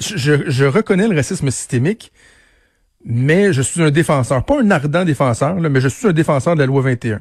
je, 0.00 0.50
je 0.50 0.64
reconnais 0.64 1.08
le 1.08 1.16
racisme 1.16 1.50
systémique, 1.50 2.12
mais 3.04 3.52
je 3.52 3.62
suis 3.62 3.82
un 3.82 3.90
défenseur, 3.90 4.44
pas 4.44 4.60
un 4.60 4.70
ardent 4.70 5.04
défenseur, 5.04 5.54
mais 5.56 5.80
je 5.80 5.88
suis 5.88 6.08
un 6.08 6.12
défenseur 6.12 6.54
de 6.54 6.60
la 6.60 6.66
loi 6.66 6.82
21. 6.82 7.20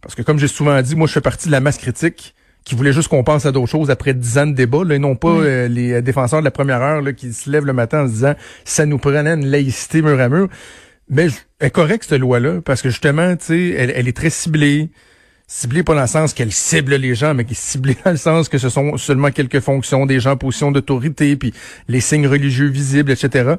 Parce 0.00 0.14
que 0.14 0.22
comme 0.22 0.38
j'ai 0.38 0.48
souvent 0.48 0.80
dit, 0.82 0.96
moi 0.96 1.06
je 1.06 1.12
fais 1.12 1.20
partie 1.20 1.46
de 1.46 1.52
la 1.52 1.60
masse 1.60 1.78
critique 1.78 2.34
qui 2.64 2.74
voulait 2.74 2.92
juste 2.92 3.08
qu'on 3.08 3.22
pense 3.22 3.46
à 3.46 3.52
d'autres 3.52 3.70
choses 3.70 3.90
après 3.90 4.12
dix 4.12 4.38
ans 4.38 4.46
de 4.46 4.52
débat, 4.52 4.82
là, 4.84 4.96
et 4.96 4.98
non 4.98 5.14
pas 5.14 5.28
euh, 5.28 5.68
les 5.68 6.02
défenseurs 6.02 6.40
de 6.40 6.44
la 6.44 6.50
première 6.50 6.82
heure 6.82 7.00
là, 7.00 7.12
qui 7.12 7.32
se 7.32 7.48
lèvent 7.48 7.64
le 7.64 7.72
matin 7.72 8.02
en 8.02 8.08
se 8.08 8.12
disant 8.12 8.34
ça 8.64 8.86
nous 8.86 8.98
prenait 8.98 9.30
une 9.30 9.46
laïcité 9.46 10.02
mur 10.02 10.20
à 10.20 10.28
mur. 10.28 10.48
Mais 11.08 11.28
elle 11.60 11.68
est 11.68 11.70
correcte 11.70 12.06
cette 12.08 12.20
loi-là, 12.20 12.60
parce 12.62 12.82
que 12.82 12.90
justement, 12.90 13.36
tu 13.36 13.44
sais, 13.44 13.68
elle, 13.78 13.92
elle, 13.94 14.08
est 14.08 14.16
très 14.16 14.30
ciblée. 14.30 14.90
Ciblée 15.46 15.84
pas 15.84 15.94
dans 15.94 16.00
le 16.00 16.08
sens 16.08 16.34
qu'elle 16.34 16.50
cible 16.50 16.96
les 16.96 17.14
gens, 17.14 17.32
mais 17.32 17.44
qui 17.44 17.52
est 17.52 17.60
ciblée 17.60 17.96
dans 18.04 18.10
le 18.10 18.16
sens 18.16 18.48
que 18.48 18.58
ce 18.58 18.68
sont 18.68 18.96
seulement 18.96 19.30
quelques 19.30 19.60
fonctions 19.60 20.04
des 20.04 20.18
gens 20.18 20.32
en 20.32 20.36
position 20.36 20.72
d'autorité, 20.72 21.36
puis 21.36 21.54
les 21.86 22.00
signes 22.00 22.26
religieux 22.26 22.66
visibles, 22.66 23.12
etc. 23.12 23.54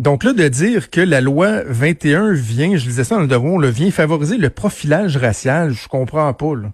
Donc 0.00 0.24
là, 0.24 0.32
de 0.32 0.48
dire 0.48 0.88
que 0.88 1.02
la 1.02 1.20
loi 1.20 1.62
21 1.66 2.32
vient, 2.32 2.74
je 2.74 2.86
disais 2.86 3.04
ça 3.04 3.16
dans 3.16 3.20
le 3.20 3.26
devoir, 3.28 3.58
le 3.58 3.68
vient 3.68 3.90
favoriser 3.90 4.38
le 4.38 4.48
profilage 4.48 5.18
racial, 5.18 5.74
je 5.74 5.88
comprends 5.88 6.32
pas. 6.32 6.54
Là. 6.54 6.72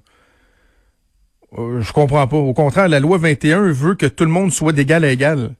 Euh, 1.59 1.81
je 1.81 1.93
comprends 1.93 2.29
pas. 2.29 2.37
Au 2.37 2.55
contraire, 2.55 2.87
la 2.89 3.01
loi 3.01 3.19
21 3.19 3.73
veut 3.73 3.97
que 3.97 4.07
tout 4.07 4.23
le 4.23 4.31
monde 4.31 4.53
soit 4.53 4.73
d'égal 4.73 5.05
à 5.05 5.11
égal. 5.11 5.57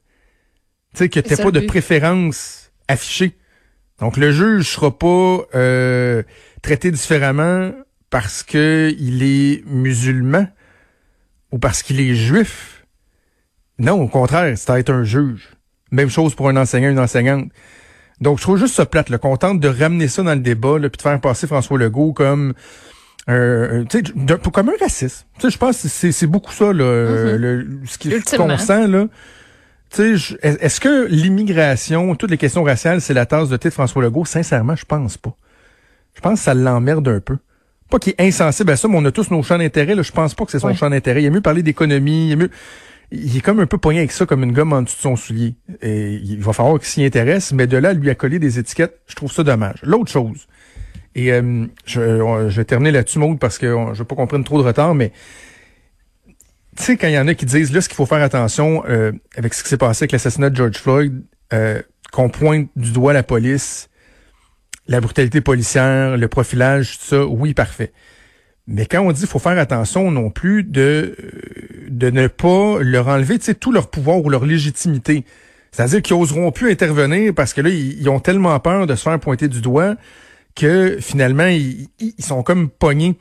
Tu 0.93 0.99
sais, 0.99 1.09
que 1.09 1.19
t'aies 1.19 1.35
pas 1.35 1.51
de 1.51 1.59
préférence 1.59 2.71
affichée. 2.87 3.35
Donc 3.99 4.15
le 4.15 4.31
juge 4.31 4.69
sera 4.69 4.97
pas 4.97 5.41
euh, 5.53 6.23
traité 6.61 6.89
différemment 6.89 7.73
parce 8.09 8.43
que 8.43 8.95
il 8.97 9.23
est 9.23 9.65
musulman 9.65 10.47
ou 11.51 11.59
parce 11.59 11.83
qu'il 11.83 11.99
est 11.99 12.15
juif. 12.15 12.85
Non, 13.77 14.01
au 14.01 14.07
contraire, 14.07 14.57
c'est 14.57 14.69
à 14.69 14.79
être 14.79 14.89
un 14.89 15.03
juge. 15.03 15.56
Même 15.91 16.09
chose 16.09 16.35
pour 16.35 16.49
un 16.49 16.57
enseignant, 16.57 16.89
une 16.89 16.99
enseignante. 16.99 17.49
Donc, 18.19 18.37
je 18.37 18.43
trouve 18.43 18.57
juste 18.57 18.75
ça 18.75 18.85
plate, 18.85 19.09
le 19.09 19.17
contente 19.17 19.59
de 19.59 19.67
ramener 19.67 20.07
ça 20.07 20.23
dans 20.23 20.33
le 20.33 20.39
débat, 20.39 20.79
là, 20.79 20.89
puis 20.89 20.97
de 20.97 21.01
faire 21.01 21.19
passer 21.21 21.47
François 21.47 21.77
Legault 21.77 22.13
comme 22.13 22.53
euh, 23.29 23.83
tu 23.89 24.03
sais, 24.05 24.51
comme 24.51 24.69
un 24.69 24.73
raciste. 24.79 25.27
Tu 25.35 25.41
sais, 25.41 25.49
je 25.49 25.57
pense 25.57 25.81
que 25.81 25.87
c'est 25.87 26.27
beaucoup 26.27 26.53
ça, 26.53 26.71
là, 26.71 26.83
mm-hmm. 26.83 27.35
le, 27.35 27.79
ce 27.85 28.35
qu'on 28.35 28.57
sent, 28.57 28.87
là. 28.87 29.07
Tu 29.89 30.17
sais, 30.17 30.37
est-ce 30.41 30.79
que 30.79 31.07
l'immigration, 31.07 32.15
toutes 32.15 32.31
les 32.31 32.37
questions 32.37 32.63
raciales, 32.63 33.01
c'est 33.01 33.13
la 33.13 33.25
tasse 33.25 33.49
de 33.49 33.57
thé 33.57 33.69
de 33.69 33.73
François 33.73 34.01
Legault? 34.01 34.25
Sincèrement, 34.25 34.75
je 34.75 34.85
pense 34.85 35.17
pas. 35.17 35.33
Je 36.15 36.21
pense 36.21 36.39
que 36.39 36.45
ça 36.45 36.53
l'emmerde 36.53 37.07
un 37.07 37.19
peu. 37.19 37.37
Pas 37.89 37.99
qu'il 37.99 38.13
est 38.17 38.21
insensible 38.21 38.71
à 38.71 38.75
ça, 38.75 38.87
mais 38.87 38.97
on 38.97 39.05
a 39.05 39.11
tous 39.11 39.31
nos 39.31 39.41
champs 39.43 39.57
d'intérêt. 39.57 39.95
Là, 39.95 40.01
je 40.01 40.11
pense 40.11 40.33
pas 40.33 40.45
que 40.45 40.51
c'est 40.51 40.59
son 40.59 40.73
champ 40.73 40.89
d'intérêt. 40.89 41.23
Il 41.23 41.27
a 41.27 41.29
mieux 41.29 41.41
parler 41.41 41.63
d'économie. 41.63 42.27
Il, 42.27 42.31
est 42.33 42.35
mieux... 42.35 42.49
il 43.11 43.37
est 43.37 43.41
comme 43.41 43.59
un 43.59 43.65
peu 43.65 43.77
poigné 43.77 43.99
avec 43.99 44.11
ça, 44.11 44.25
comme 44.25 44.43
une 44.43 44.51
gomme 44.51 44.73
en 44.73 44.81
dessous 44.81 44.97
de 44.97 45.01
son 45.01 45.15
soulier. 45.15 45.55
Et 45.81 46.13
il 46.13 46.39
va 46.41 46.53
falloir 46.53 46.77
qu'il 46.79 46.87
s'y 46.87 47.05
intéresse, 47.05 47.53
mais 47.53 47.67
de 47.67 47.77
là, 47.77 47.93
lui 47.93 48.09
accoler 48.09 48.39
des 48.39 48.59
étiquettes, 48.59 48.99
je 49.07 49.15
trouve 49.15 49.31
ça 49.31 49.43
dommage. 49.43 49.79
L'autre 49.83 50.11
chose, 50.11 50.47
et 51.15 51.33
euh, 51.33 51.65
je, 51.85 52.47
je, 52.49 52.55
vais 52.55 52.65
terminer 52.65 52.91
là-dessus, 52.91 53.17
Maud, 53.17 53.39
parce 53.39 53.57
que 53.57 53.67
je 53.93 53.99
veux 53.99 54.05
pas 54.05 54.15
qu'on 54.15 54.27
prenne 54.27 54.43
trop 54.43 54.61
de 54.61 54.67
retard, 54.67 54.93
mais 54.93 55.11
tu 56.77 56.83
sais, 56.83 56.97
quand 56.97 57.07
il 57.07 57.13
y 57.13 57.19
en 57.19 57.27
a 57.27 57.33
qui 57.33 57.45
disent, 57.45 57.73
là, 57.73 57.81
ce 57.81 57.89
qu'il 57.89 57.95
faut 57.95 58.05
faire 58.05 58.21
attention 58.21 58.83
euh, 58.87 59.11
avec 59.35 59.55
ce 59.55 59.63
qui 59.63 59.69
s'est 59.69 59.77
passé 59.77 60.03
avec 60.03 60.11
l'assassinat 60.11 60.51
de 60.51 60.55
George 60.55 60.77
Floyd, 60.77 61.23
euh, 61.53 61.81
qu'on 62.11 62.29
pointe 62.29 62.69
du 62.75 62.91
doigt 62.91 63.13
la 63.13 63.23
police, 63.23 63.89
la 64.87 65.01
brutalité 65.01 65.41
policière, 65.41 66.17
le 66.17 66.27
profilage, 66.27 66.99
tout 66.99 67.05
ça, 67.05 67.25
oui, 67.25 67.55
parfait. 67.55 67.91
Mais 68.67 68.85
quand 68.85 69.01
on 69.01 69.11
dit 69.11 69.19
qu'il 69.19 69.29
faut 69.29 69.39
faire 69.39 69.57
attention 69.57 70.11
non 70.11 70.29
plus 70.29 70.63
de 70.63 71.15
de 71.89 72.09
ne 72.09 72.27
pas 72.27 72.79
leur 72.81 73.07
enlever 73.07 73.39
tout 73.39 73.71
leur 73.71 73.89
pouvoir 73.89 74.23
ou 74.23 74.29
leur 74.29 74.45
légitimité. 74.45 75.23
C'est-à-dire 75.71 76.01
qu'ils 76.01 76.15
oseront 76.15 76.51
plus 76.51 76.71
intervenir 76.71 77.33
parce 77.33 77.53
que 77.53 77.61
là, 77.61 77.69
ils, 77.69 78.09
ont 78.09 78.19
tellement 78.19 78.59
peur 78.59 78.87
de 78.87 78.95
se 78.95 79.03
faire 79.03 79.19
pointer 79.19 79.47
du 79.47 79.61
doigt 79.61 79.95
que 80.55 80.97
finalement, 80.99 81.47
ils, 81.47 81.87
sont 82.19 82.43
comme 82.43 82.69
pognés. 82.69 83.17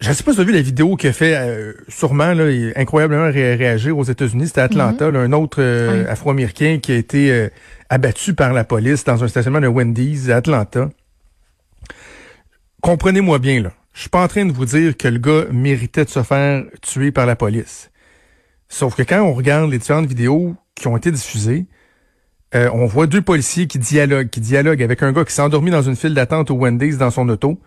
Je 0.00 0.10
ne 0.10 0.14
sais 0.14 0.22
pas 0.22 0.32
si 0.32 0.36
tu 0.36 0.42
as 0.42 0.44
vu 0.44 0.52
la 0.52 0.60
vidéo 0.60 0.94
qui 0.96 1.08
a 1.08 1.12
fait 1.12 1.34
euh, 1.36 1.72
sûrement 1.88 2.32
là, 2.32 2.44
incroyablement 2.76 3.30
réagir 3.30 3.96
aux 3.96 4.04
États-Unis. 4.04 4.48
C'était 4.48 4.60
Atlanta, 4.60 5.10
mm-hmm. 5.10 5.16
un 5.16 5.32
autre 5.32 5.58
euh, 5.60 6.04
Afro-Américain 6.08 6.78
qui 6.82 6.92
a 6.92 6.96
été 6.96 7.32
euh, 7.32 7.48
abattu 7.88 8.34
par 8.34 8.52
la 8.52 8.64
police 8.64 9.04
dans 9.04 9.24
un 9.24 9.28
stationnement 9.28 9.60
de 9.60 9.68
Wendy's 9.68 10.28
à 10.28 10.36
Atlanta. 10.36 10.90
Comprenez-moi 12.82 13.38
bien, 13.38 13.62
là. 13.62 13.72
Je 13.96 14.02
suis 14.02 14.10
pas 14.10 14.22
en 14.22 14.28
train 14.28 14.44
de 14.44 14.52
vous 14.52 14.66
dire 14.66 14.94
que 14.94 15.08
le 15.08 15.16
gars 15.16 15.46
méritait 15.50 16.04
de 16.04 16.10
se 16.10 16.22
faire 16.22 16.64
tuer 16.82 17.12
par 17.12 17.24
la 17.24 17.34
police. 17.34 17.90
Sauf 18.68 18.94
que 18.94 19.02
quand 19.02 19.22
on 19.22 19.32
regarde 19.32 19.70
les 19.70 19.78
différentes 19.78 20.04
vidéos 20.04 20.54
qui 20.74 20.86
ont 20.86 20.98
été 20.98 21.10
diffusées, 21.10 21.64
on 22.52 22.84
voit 22.84 23.06
deux 23.06 23.22
policiers 23.22 23.66
qui 23.66 23.78
dialoguent, 23.78 24.28
qui 24.28 24.40
dialoguent 24.40 24.82
avec 24.82 25.02
un 25.02 25.12
gars 25.12 25.24
qui 25.24 25.32
s'est 25.32 25.40
endormi 25.40 25.70
dans 25.70 25.80
une 25.80 25.96
file 25.96 26.12
d'attente 26.12 26.50
au 26.50 26.56
Wendy's 26.56 26.98
dans 26.98 27.10
son 27.10 27.26
auto 27.30 27.58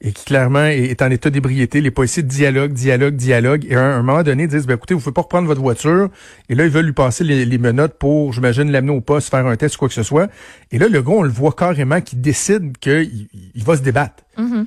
et 0.00 0.12
qui 0.12 0.24
clairement 0.24 0.66
est 0.66 1.02
en 1.02 1.10
état 1.10 1.30
d'ébriété. 1.30 1.80
Les 1.80 1.90
policiers 1.90 2.22
dialoguent, 2.22 2.72
dialoguent, 2.72 3.16
dialoguent, 3.16 3.66
et 3.68 3.74
à 3.74 3.82
un, 3.82 4.02
moment 4.02 4.22
donné 4.22 4.46
disent, 4.46 4.68
ben, 4.68 4.74
écoutez, 4.74 4.94
vous 4.94 5.00
pouvez 5.00 5.14
pas 5.14 5.22
reprendre 5.22 5.48
votre 5.48 5.62
voiture. 5.62 6.10
Et 6.48 6.54
là, 6.54 6.64
ils 6.64 6.70
veulent 6.70 6.86
lui 6.86 6.92
passer 6.92 7.24
les, 7.24 7.58
menottes 7.58 7.98
pour, 7.98 8.32
j'imagine, 8.32 8.70
l'amener 8.70 8.92
au 8.92 9.00
poste, 9.00 9.30
faire 9.30 9.46
un 9.46 9.56
test 9.56 9.74
ou 9.74 9.78
quoi 9.80 9.88
que 9.88 9.94
ce 9.94 10.04
soit. 10.04 10.30
Et 10.70 10.78
là, 10.78 10.86
le 10.86 11.02
gars, 11.02 11.12
on 11.12 11.22
le 11.22 11.30
voit 11.30 11.52
carrément 11.52 12.00
qui 12.00 12.14
décide 12.14 12.78
qu'il 12.78 13.28
il 13.54 13.64
va 13.64 13.76
se 13.76 13.82
débattre. 13.82 14.22
Mm-hmm. 14.38 14.66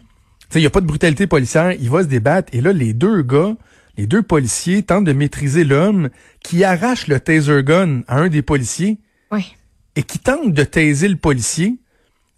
Il 0.56 0.62
n'y 0.62 0.66
a 0.66 0.72
pas 0.72 0.82
de 0.82 0.88
brutalité 0.88 1.28
policière, 1.28 1.74
il 1.74 1.90
va 1.90 2.04
se 2.04 2.08
débattre. 2.08 2.50
Et 2.54 2.62
là, 2.62 2.74
les 2.74 2.94
deux 2.94 3.22
gars, 3.22 3.56
les 3.98 4.08
deux 4.08 4.24
policiers 4.24 4.82
tentent 4.84 5.06
de 5.06 5.14
maîtriser 5.14 5.64
l'homme 5.64 6.10
qui 6.44 6.64
arrache 6.64 7.08
le 7.08 7.20
taser 7.20 7.64
gun 7.64 8.02
à 8.08 8.18
un 8.18 8.30
des 8.30 8.42
policiers. 8.42 8.98
Oui. 9.32 9.56
Et 9.96 10.04
qui 10.04 10.20
tente 10.20 10.54
de 10.54 10.64
taiser 10.64 11.08
le 11.08 11.18
policier. 11.18 11.78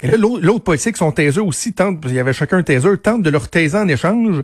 Et 0.01 0.07
là, 0.07 0.17
l'autre 0.17 0.63
policier 0.63 0.91
qui 0.91 0.97
sont 0.97 1.11
taser 1.11 1.39
aussi 1.39 1.73
tente, 1.73 2.03
il 2.07 2.13
y 2.13 2.19
avait 2.19 2.33
chacun 2.33 2.57
un 2.57 2.63
taser, 2.63 2.97
tente 2.97 3.21
de 3.21 3.29
leur 3.29 3.49
taiser 3.49 3.77
en 3.77 3.87
échange. 3.87 4.43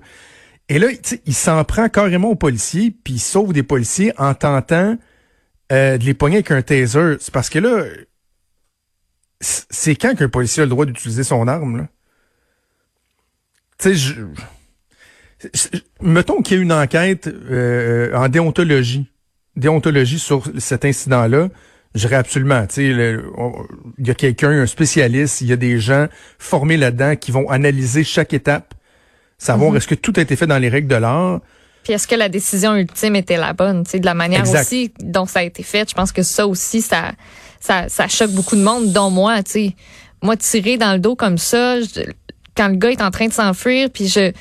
Et 0.69 0.79
là, 0.79 0.87
il 1.25 1.33
s'en 1.33 1.63
prend 1.63 1.89
carrément 1.89 2.29
aux 2.29 2.35
policiers, 2.35 2.91
puis 3.03 3.15
il 3.15 3.19
sauve 3.19 3.53
des 3.53 3.63
policiers 3.63 4.13
en 4.17 4.33
tentant 4.33 4.97
euh, 5.71 5.97
de 5.97 6.05
les 6.05 6.13
pogner 6.13 6.37
avec 6.37 6.51
un 6.51 6.61
taser. 6.61 7.15
C'est 7.19 7.33
parce 7.33 7.49
que 7.49 7.59
là, 7.59 7.85
c'est 9.41 9.95
quand 9.95 10.15
qu'un 10.15 10.29
policier 10.29 10.61
a 10.61 10.65
le 10.65 10.69
droit 10.69 10.85
d'utiliser 10.85 11.23
son 11.23 11.47
arme, 11.47 11.77
là? 11.77 11.87
Tu 13.79 13.89
sais, 13.89 13.95
je... 13.95 14.13
Mettons 16.01 16.41
qu'il 16.41 16.57
y 16.57 16.59
a 16.59 16.63
une 16.63 16.73
enquête 16.73 17.27
euh, 17.27 18.15
en 18.15 18.27
déontologie, 18.27 19.07
déontologie 19.55 20.19
sur 20.19 20.43
cet 20.57 20.83
incident-là. 20.83 21.49
Je 21.93 22.01
dirais 22.01 22.15
absolument. 22.15 22.65
Il 22.75 23.21
y 23.99 24.09
a 24.09 24.13
quelqu'un, 24.13 24.49
un 24.49 24.65
spécialiste, 24.65 25.41
il 25.41 25.47
y 25.47 25.53
a 25.53 25.55
des 25.55 25.79
gens 25.79 26.07
formés 26.39 26.77
là-dedans 26.77 27.15
qui 27.15 27.31
vont 27.31 27.49
analyser 27.49 28.03
chaque 28.03 28.33
étape, 28.33 28.73
savoir 29.37 29.71
mhm. 29.71 29.77
est-ce 29.77 29.87
que 29.87 29.95
tout 29.95 30.13
a 30.17 30.21
été 30.21 30.35
fait 30.35 30.47
dans 30.47 30.57
les 30.57 30.69
règles 30.69 30.87
de 30.87 30.95
l'art. 30.95 31.41
Puis 31.83 31.93
est-ce 31.93 32.07
que 32.07 32.15
la 32.15 32.29
décision 32.29 32.75
ultime 32.75 33.15
était 33.15 33.37
la 33.37 33.53
bonne, 33.53 33.83
de 33.83 34.05
la 34.05 34.13
manière 34.13 34.43
aussi 34.43 34.91
dont 34.99 35.25
ça 35.25 35.39
a 35.39 35.43
été 35.43 35.63
fait. 35.63 35.89
Je 35.89 35.95
pense 35.95 36.11
que 36.11 36.21
ça 36.21 36.45
aussi, 36.45 36.81
ça, 36.81 37.13
ça, 37.61 37.87
ça 37.89 38.07
choque 38.07 38.31
beaucoup 38.31 38.55
de 38.55 38.63
monde, 38.63 38.91
dont 38.91 39.09
moi. 39.09 39.39
sais 39.45 39.73
Moi, 40.21 40.35
tirer 40.35 40.77
dans 40.77 40.93
le 40.93 40.99
dos 40.99 41.15
comme 41.15 41.37
ça, 41.37 41.77
quand 42.57 42.67
le 42.67 42.75
gars 42.75 42.91
est 42.91 43.01
en 43.01 43.11
train 43.11 43.27
de 43.27 43.33
s'enfuir, 43.33 43.89
puis 43.89 44.07
je 44.07 44.31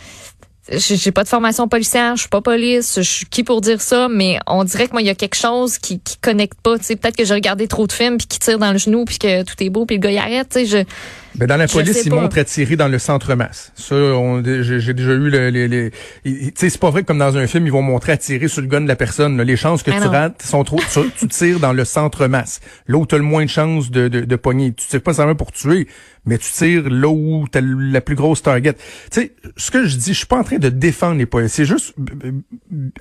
j'ai 0.68 1.12
pas 1.12 1.22
de 1.22 1.28
formation 1.28 1.68
policière, 1.68 2.16
je 2.16 2.22
suis 2.22 2.28
pas 2.28 2.40
police, 2.40 2.94
je 2.96 3.02
suis 3.02 3.26
qui 3.26 3.44
pour 3.44 3.60
dire 3.60 3.80
ça, 3.80 4.08
mais 4.10 4.40
on 4.48 4.64
dirait 4.64 4.88
que 4.88 4.92
moi 4.92 5.00
il 5.00 5.06
y 5.06 5.10
a 5.10 5.14
quelque 5.14 5.36
chose 5.36 5.78
qui 5.78 6.00
qui 6.00 6.16
connecte 6.16 6.60
pas, 6.60 6.76
tu 6.76 6.84
sais, 6.84 6.96
peut-être 6.96 7.16
que 7.16 7.24
j'ai 7.24 7.34
regardé 7.34 7.68
trop 7.68 7.86
de 7.86 7.92
films 7.92 8.18
puis 8.18 8.26
qui 8.26 8.40
tire 8.40 8.58
dans 8.58 8.72
le 8.72 8.78
genou 8.78 9.04
puis 9.04 9.18
que 9.18 9.44
tout 9.44 9.54
est 9.60 9.70
beau 9.70 9.86
puis 9.86 9.96
le 9.96 10.00
gars 10.00 10.10
il 10.10 10.18
arrête, 10.18 10.48
tu 10.48 10.66
sais, 10.66 10.66
je 10.66 10.78
ben 11.36 11.46
dans 11.46 11.56
la 11.56 11.68
police, 11.68 12.02
ils 12.04 12.12
montrent 12.12 12.38
à 12.38 12.44
tirer 12.44 12.76
dans 12.76 12.88
le 12.88 12.98
centre-masse. 12.98 13.72
Ça, 13.74 13.94
j'ai 14.44 14.94
déjà 14.94 15.12
eu 15.12 15.28
le, 15.28 15.50
les, 15.50 15.68
les 15.68 15.90
tu 16.24 16.52
sais, 16.54 16.70
c'est 16.70 16.80
pas 16.80 16.90
vrai 16.90 17.02
que 17.02 17.06
comme 17.06 17.18
dans 17.18 17.36
un 17.36 17.46
film, 17.46 17.66
ils 17.66 17.72
vont 17.72 17.82
montrer 17.82 18.12
à 18.12 18.16
tirer 18.16 18.48
sur 18.48 18.62
le 18.62 18.68
gun 18.68 18.80
de 18.80 18.88
la 18.88 18.96
personne. 18.96 19.40
Les 19.42 19.56
chances 19.56 19.82
que 19.82 19.90
ben 19.90 20.00
tu 20.00 20.08
rates 20.08 20.42
sont 20.42 20.64
trop. 20.64 20.80
tu, 20.92 21.00
tu 21.18 21.28
tires 21.28 21.60
dans 21.60 21.72
le 21.72 21.84
centre-masse. 21.84 22.60
Là 22.86 22.98
où 22.98 23.06
t'as 23.06 23.18
le 23.18 23.22
moins 23.22 23.44
de 23.44 23.50
chances 23.50 23.90
de, 23.90 24.08
de, 24.08 24.20
de 24.22 24.36
pogner. 24.36 24.72
Tu 24.72 24.86
tires 24.86 25.02
pas 25.02 25.14
seulement 25.14 25.34
pour 25.34 25.52
tuer, 25.52 25.86
mais 26.24 26.38
tu 26.38 26.50
tires 26.50 26.88
là 26.88 27.08
où 27.08 27.46
t'as 27.50 27.60
la 27.62 28.00
plus 28.00 28.14
grosse 28.14 28.42
target. 28.42 28.74
Tu 28.74 28.80
sais, 29.10 29.32
ce 29.56 29.70
que 29.70 29.86
je 29.86 29.96
dis, 29.96 30.12
je 30.12 30.18
suis 30.18 30.26
pas 30.26 30.38
en 30.38 30.44
train 30.44 30.58
de 30.58 30.68
défendre 30.68 31.18
les 31.18 31.26
policiers. 31.26 31.64
C'est 31.64 31.72
juste 31.72 31.94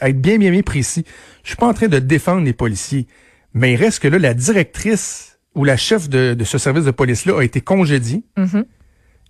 être 0.01 0.21
bien, 0.21 0.37
bien, 0.37 0.51
bien 0.51 0.61
précis. 0.61 1.05
Je 1.43 1.49
suis 1.49 1.57
pas 1.57 1.67
en 1.67 1.73
train 1.73 1.87
de 1.87 1.99
défendre 1.99 2.43
les 2.43 2.53
policiers. 2.53 3.07
Mais 3.53 3.73
il 3.73 3.75
reste 3.77 3.99
que 3.99 4.07
là, 4.07 4.19
la 4.19 4.33
directrice 4.33 5.34
où 5.55 5.63
la 5.63 5.77
chef 5.77 6.09
de, 6.09 6.35
ce 6.43 6.57
service 6.57 6.85
de 6.85 6.91
police-là 6.91 7.39
a 7.39 7.43
été 7.43 7.61
congédiée. 7.61 8.23
Mm-hmm. 8.37 8.65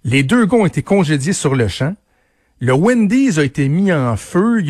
Les 0.03 0.23
deux 0.23 0.45
gars 0.45 0.57
ont 0.57 0.65
été 0.65 0.83
congédiés 0.83 1.33
sur 1.33 1.55
le 1.55 1.67
champ. 1.67 1.95
Le 2.59 2.73
Wendy's 2.73 3.37
a 3.37 3.43
été 3.43 3.67
mis 3.69 3.91
en 3.91 4.15
feu. 4.17 4.63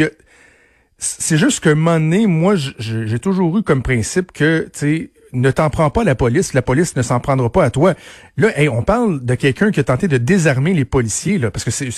C'est 0.98 1.38
juste 1.38 1.62
que 1.62 1.70
un 1.70 1.76
moment 1.76 2.00
donné, 2.00 2.28
moi, 2.28 2.56
j'ai 2.56 3.20
toujours 3.20 3.58
eu 3.58 3.64
comme 3.64 3.84
principe 3.84 4.32
que, 4.32 4.70
tu 4.74 4.80
sais, 4.80 5.12
ne 5.34 5.52
t'en 5.52 5.70
prends 5.70 5.90
pas 5.90 6.02
à 6.02 6.06
la 6.06 6.16
police, 6.16 6.54
la 6.54 6.62
police 6.62 6.96
ne 6.96 7.02
s'en 7.02 7.20
prendra 7.20 7.52
pas 7.52 7.66
à 7.66 7.70
toi. 7.70 7.94
Là, 8.38 8.50
on 8.72 8.84
parle 8.84 9.24
de 9.24 9.36
quelqu'un 9.36 9.72
qui 9.72 9.80
a 9.80 9.84
tenté 9.84 10.08
de 10.08 10.18
désarmer 10.18 10.74
les 10.74 10.86
policiers, 10.86 11.38
là, 11.38 11.52
parce 11.52 11.66
que 11.66 11.72
c'est 11.72 11.90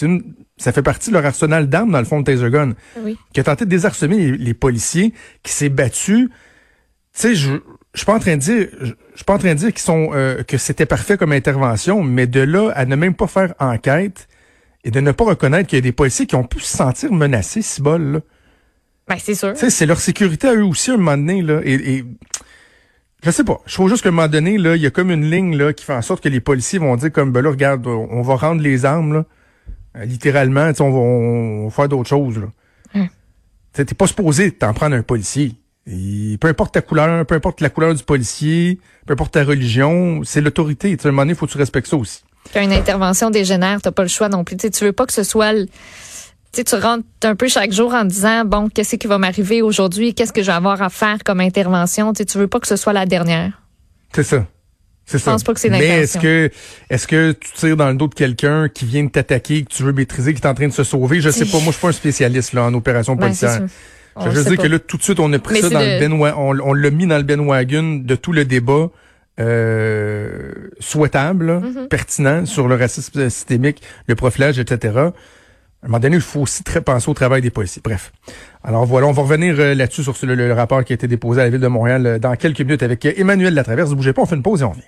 ça 0.57 0.71
fait 0.71 0.81
partie 0.81 1.09
de 1.09 1.13
leur 1.13 1.25
arsenal 1.25 1.69
d'armes 1.69 1.91
dans 1.91 1.99
le 1.99 2.05
fond 2.05 2.19
de 2.19 2.25
Taser 2.25 2.49
Gun. 2.49 2.73
Oui. 2.99 3.15
Qui 3.33 3.39
a 3.39 3.43
tenté 3.43 3.65
de 3.65 3.69
désarmer 3.69 4.31
les, 4.31 4.53
policiers, 4.55 5.13
qui 5.43 5.51
s'est 5.51 5.69
battu. 5.69 6.29
Tu 6.29 6.33
sais, 7.13 7.35
je, 7.35 7.57
je 7.97 8.01
suis 8.01 8.05
pas 8.05 8.13
en 8.13 8.19
train 8.19 8.35
de 8.35 8.41
dire, 8.41 8.67
je, 8.79 8.93
suis 9.15 9.25
pas 9.25 9.33
en 9.33 9.37
train 9.39 9.55
de 9.55 9.59
dire 9.59 9.69
qu'ils 9.69 9.79
sont 9.79 10.11
euh, 10.13 10.43
que 10.43 10.59
c'était 10.59 10.85
parfait 10.85 11.17
comme 11.17 11.31
intervention, 11.31 12.03
mais 12.03 12.27
de 12.27 12.41
là 12.41 12.69
à 12.75 12.85
ne 12.85 12.95
même 12.95 13.15
pas 13.15 13.25
faire 13.25 13.55
enquête 13.59 14.27
et 14.83 14.91
de 14.91 14.99
ne 14.99 15.11
pas 15.11 15.23
reconnaître 15.23 15.67
qu'il 15.67 15.77
y 15.77 15.79
a 15.79 15.81
des 15.81 15.91
policiers 15.91 16.27
qui 16.27 16.35
ont 16.35 16.43
pu 16.43 16.59
se 16.59 16.77
sentir 16.77 17.11
menacés, 17.11 17.63
si 17.63 17.81
bol 17.81 18.03
là. 18.03 18.19
Ben, 19.07 19.15
c'est 19.17 19.33
sûr. 19.33 19.53
c'est 19.55 19.85
leur 19.87 19.99
sécurité 19.99 20.47
à 20.47 20.53
eux 20.53 20.63
aussi 20.63 20.91
un 20.91 20.97
moment 20.97 21.17
donné 21.17 21.41
là. 21.41 21.59
Et, 21.63 21.73
et 21.73 22.05
je 23.23 23.31
sais 23.31 23.43
pas. 23.43 23.61
Je 23.65 23.73
trouve 23.73 23.89
juste 23.89 24.03
qu'à 24.03 24.09
un 24.09 24.11
moment 24.11 24.27
donné 24.27 24.59
là, 24.59 24.75
il 24.75 24.81
y 24.83 24.85
a 24.85 24.91
comme 24.91 25.09
une 25.09 25.27
ligne 25.27 25.57
là 25.57 25.73
qui 25.73 25.83
fait 25.83 25.95
en 25.95 26.03
sorte 26.03 26.23
que 26.23 26.29
les 26.29 26.39
policiers 26.39 26.77
vont 26.77 26.95
dire 26.97 27.11
comme 27.11 27.31
ben 27.31 27.41
là, 27.41 27.49
regarde, 27.49 27.87
on 27.87 28.21
va 28.21 28.35
rendre 28.35 28.61
les 28.61 28.85
armes 28.85 29.13
là, 29.13 29.25
euh, 29.95 30.05
littéralement, 30.05 30.69
on 30.79 30.91
va, 30.91 30.97
on 30.99 31.63
va 31.65 31.71
faire 31.71 31.89
d'autres 31.89 32.09
choses 32.09 32.37
là. 32.37 32.47
Hum. 32.93 33.07
T'es 33.73 33.85
pas 33.85 34.05
supposé 34.05 34.51
t'en 34.51 34.75
prendre 34.75 34.95
un 34.95 35.01
policier 35.01 35.55
peu 36.39 36.47
importe 36.47 36.73
ta 36.73 36.81
couleur, 36.81 37.25
peu 37.25 37.35
importe 37.35 37.61
la 37.61 37.69
couleur 37.69 37.93
du 37.95 38.03
policier, 38.03 38.79
peu 39.05 39.13
importe 39.13 39.33
ta 39.33 39.43
religion, 39.43 40.21
c'est 40.23 40.41
l'autorité. 40.41 40.97
À 41.01 41.07
un 41.07 41.11
moment 41.11 41.21
donné, 41.23 41.33
il 41.33 41.35
faut 41.35 41.45
que 41.45 41.51
tu 41.51 41.57
respectes 41.57 41.87
ça 41.87 41.97
aussi. 41.97 42.23
Quand 42.53 42.61
une 42.61 42.73
intervention 42.73 43.29
dégénère, 43.29 43.81
t'as 43.81 43.91
pas 43.91 44.03
le 44.03 44.09
choix 44.09 44.29
non 44.29 44.43
plus. 44.43 44.57
tu 44.57 44.69
veux 44.83 44.93
pas 44.93 45.05
que 45.05 45.13
ce 45.13 45.23
soit... 45.23 45.53
tu 46.53 46.75
rentres 46.75 47.05
un 47.23 47.35
peu 47.35 47.47
chaque 47.47 47.71
jour 47.71 47.93
en 47.93 48.05
disant, 48.05 48.43
bon, 48.45 48.69
qu'est-ce 48.69 48.95
qui 48.95 49.07
va 49.07 49.17
m'arriver 49.17 49.61
aujourd'hui? 49.61 50.13
Qu'est-ce 50.13 50.33
que 50.33 50.41
je 50.41 50.47
vais 50.47 50.53
avoir 50.53 50.81
à 50.81 50.89
faire 50.89 51.19
comme 51.23 51.39
intervention? 51.39 52.13
Tu 52.13 52.25
tu 52.25 52.37
veux 52.37 52.47
pas 52.47 52.59
que 52.59 52.67
ce 52.67 52.75
soit 52.75 52.93
la 52.93 53.05
dernière. 53.05 53.61
C'est 54.13 54.23
ça. 54.23 54.45
C'est 55.05 55.19
ça. 55.19 55.31
pense 55.31 55.43
pas 55.43 55.53
que 55.53 55.59
c'est 55.61 55.69
Mais 55.69 56.01
est-ce 56.01 56.17
que 56.17 56.51
est-ce 56.89 57.07
que 57.07 57.31
tu 57.31 57.51
tires 57.53 57.77
dans 57.77 57.87
le 57.87 57.95
dos 57.95 58.09
de 58.09 58.13
quelqu'un 58.13 58.67
qui 58.67 58.83
vient 58.83 59.05
de 59.05 59.09
t'attaquer, 59.09 59.63
que 59.63 59.73
tu 59.73 59.83
veux 59.83 59.93
maîtriser, 59.93 60.33
qui 60.33 60.41
est 60.41 60.47
en 60.47 60.53
train 60.53 60.67
de 60.67 60.73
se 60.73 60.83
sauver? 60.83 61.21
Je 61.21 61.29
sais 61.29 61.45
pas. 61.45 61.59
Moi, 61.59 61.67
je 61.67 61.71
suis 61.71 61.81
pas 61.81 61.87
un 61.87 61.93
spécialiste 61.93 62.51
là 62.51 62.65
en 62.65 62.73
opération 62.73 63.15
ben, 63.15 63.31
Je 64.25 64.29
veux 64.29 64.43
dire 64.43 64.57
que 64.57 64.67
là, 64.67 64.79
tout 64.79 64.97
de 64.97 65.03
suite, 65.03 65.19
on 65.19 65.31
a 65.33 65.39
pris 65.39 65.61
ça 65.61 65.69
dans 65.69 65.79
le 65.79 65.99
ben 65.99 66.13
on, 66.13 66.73
l'a 66.73 66.89
mis 66.89 67.07
dans 67.07 67.17
le 67.17 67.23
Ben 67.23 67.39
Wagon 67.39 68.01
de 68.03 68.15
tout 68.15 68.31
le 68.31 68.45
débat 68.45 68.89
euh, 69.39 70.69
souhaitable, 70.79 71.61
pertinent 71.89 72.45
sur 72.45 72.67
le 72.67 72.75
racisme 72.75 73.29
systémique, 73.29 73.81
le 74.07 74.15
profilage, 74.15 74.59
etc. 74.59 74.97
À 74.97 75.01
un 75.85 75.89
moment 75.89 75.99
donné, 75.99 76.15
il 76.15 76.21
faut 76.21 76.41
aussi 76.41 76.63
très 76.63 76.81
penser 76.81 77.09
au 77.09 77.13
travail 77.13 77.41
des 77.41 77.51
policiers. 77.51 77.81
Bref. 77.83 78.11
Alors 78.63 78.85
voilà, 78.85 79.05
on 79.07 79.11
va 79.11 79.21
revenir 79.21 79.55
euh, 79.59 79.75
là-dessus 79.75 80.03
sur 80.03 80.15
le, 80.23 80.33
le 80.33 80.53
rapport 80.53 80.83
qui 80.83 80.93
a 80.93 80.95
été 80.95 81.07
déposé 81.07 81.41
à 81.41 81.43
la 81.43 81.51
Ville 81.51 81.61
de 81.61 81.67
Montréal 81.67 82.05
euh, 82.05 82.19
dans 82.19 82.35
quelques 82.35 82.61
minutes 82.61 82.81
avec 82.81 83.05
Emmanuel 83.05 83.53
Latraverse. 83.53 83.91
Ne 83.91 83.95
bougez 83.95 84.13
pas, 84.13 84.23
on 84.23 84.25
fait 84.25 84.35
une 84.35 84.41
pause 84.41 84.61
et 84.61 84.65
on 84.65 84.71
revient. 84.71 84.81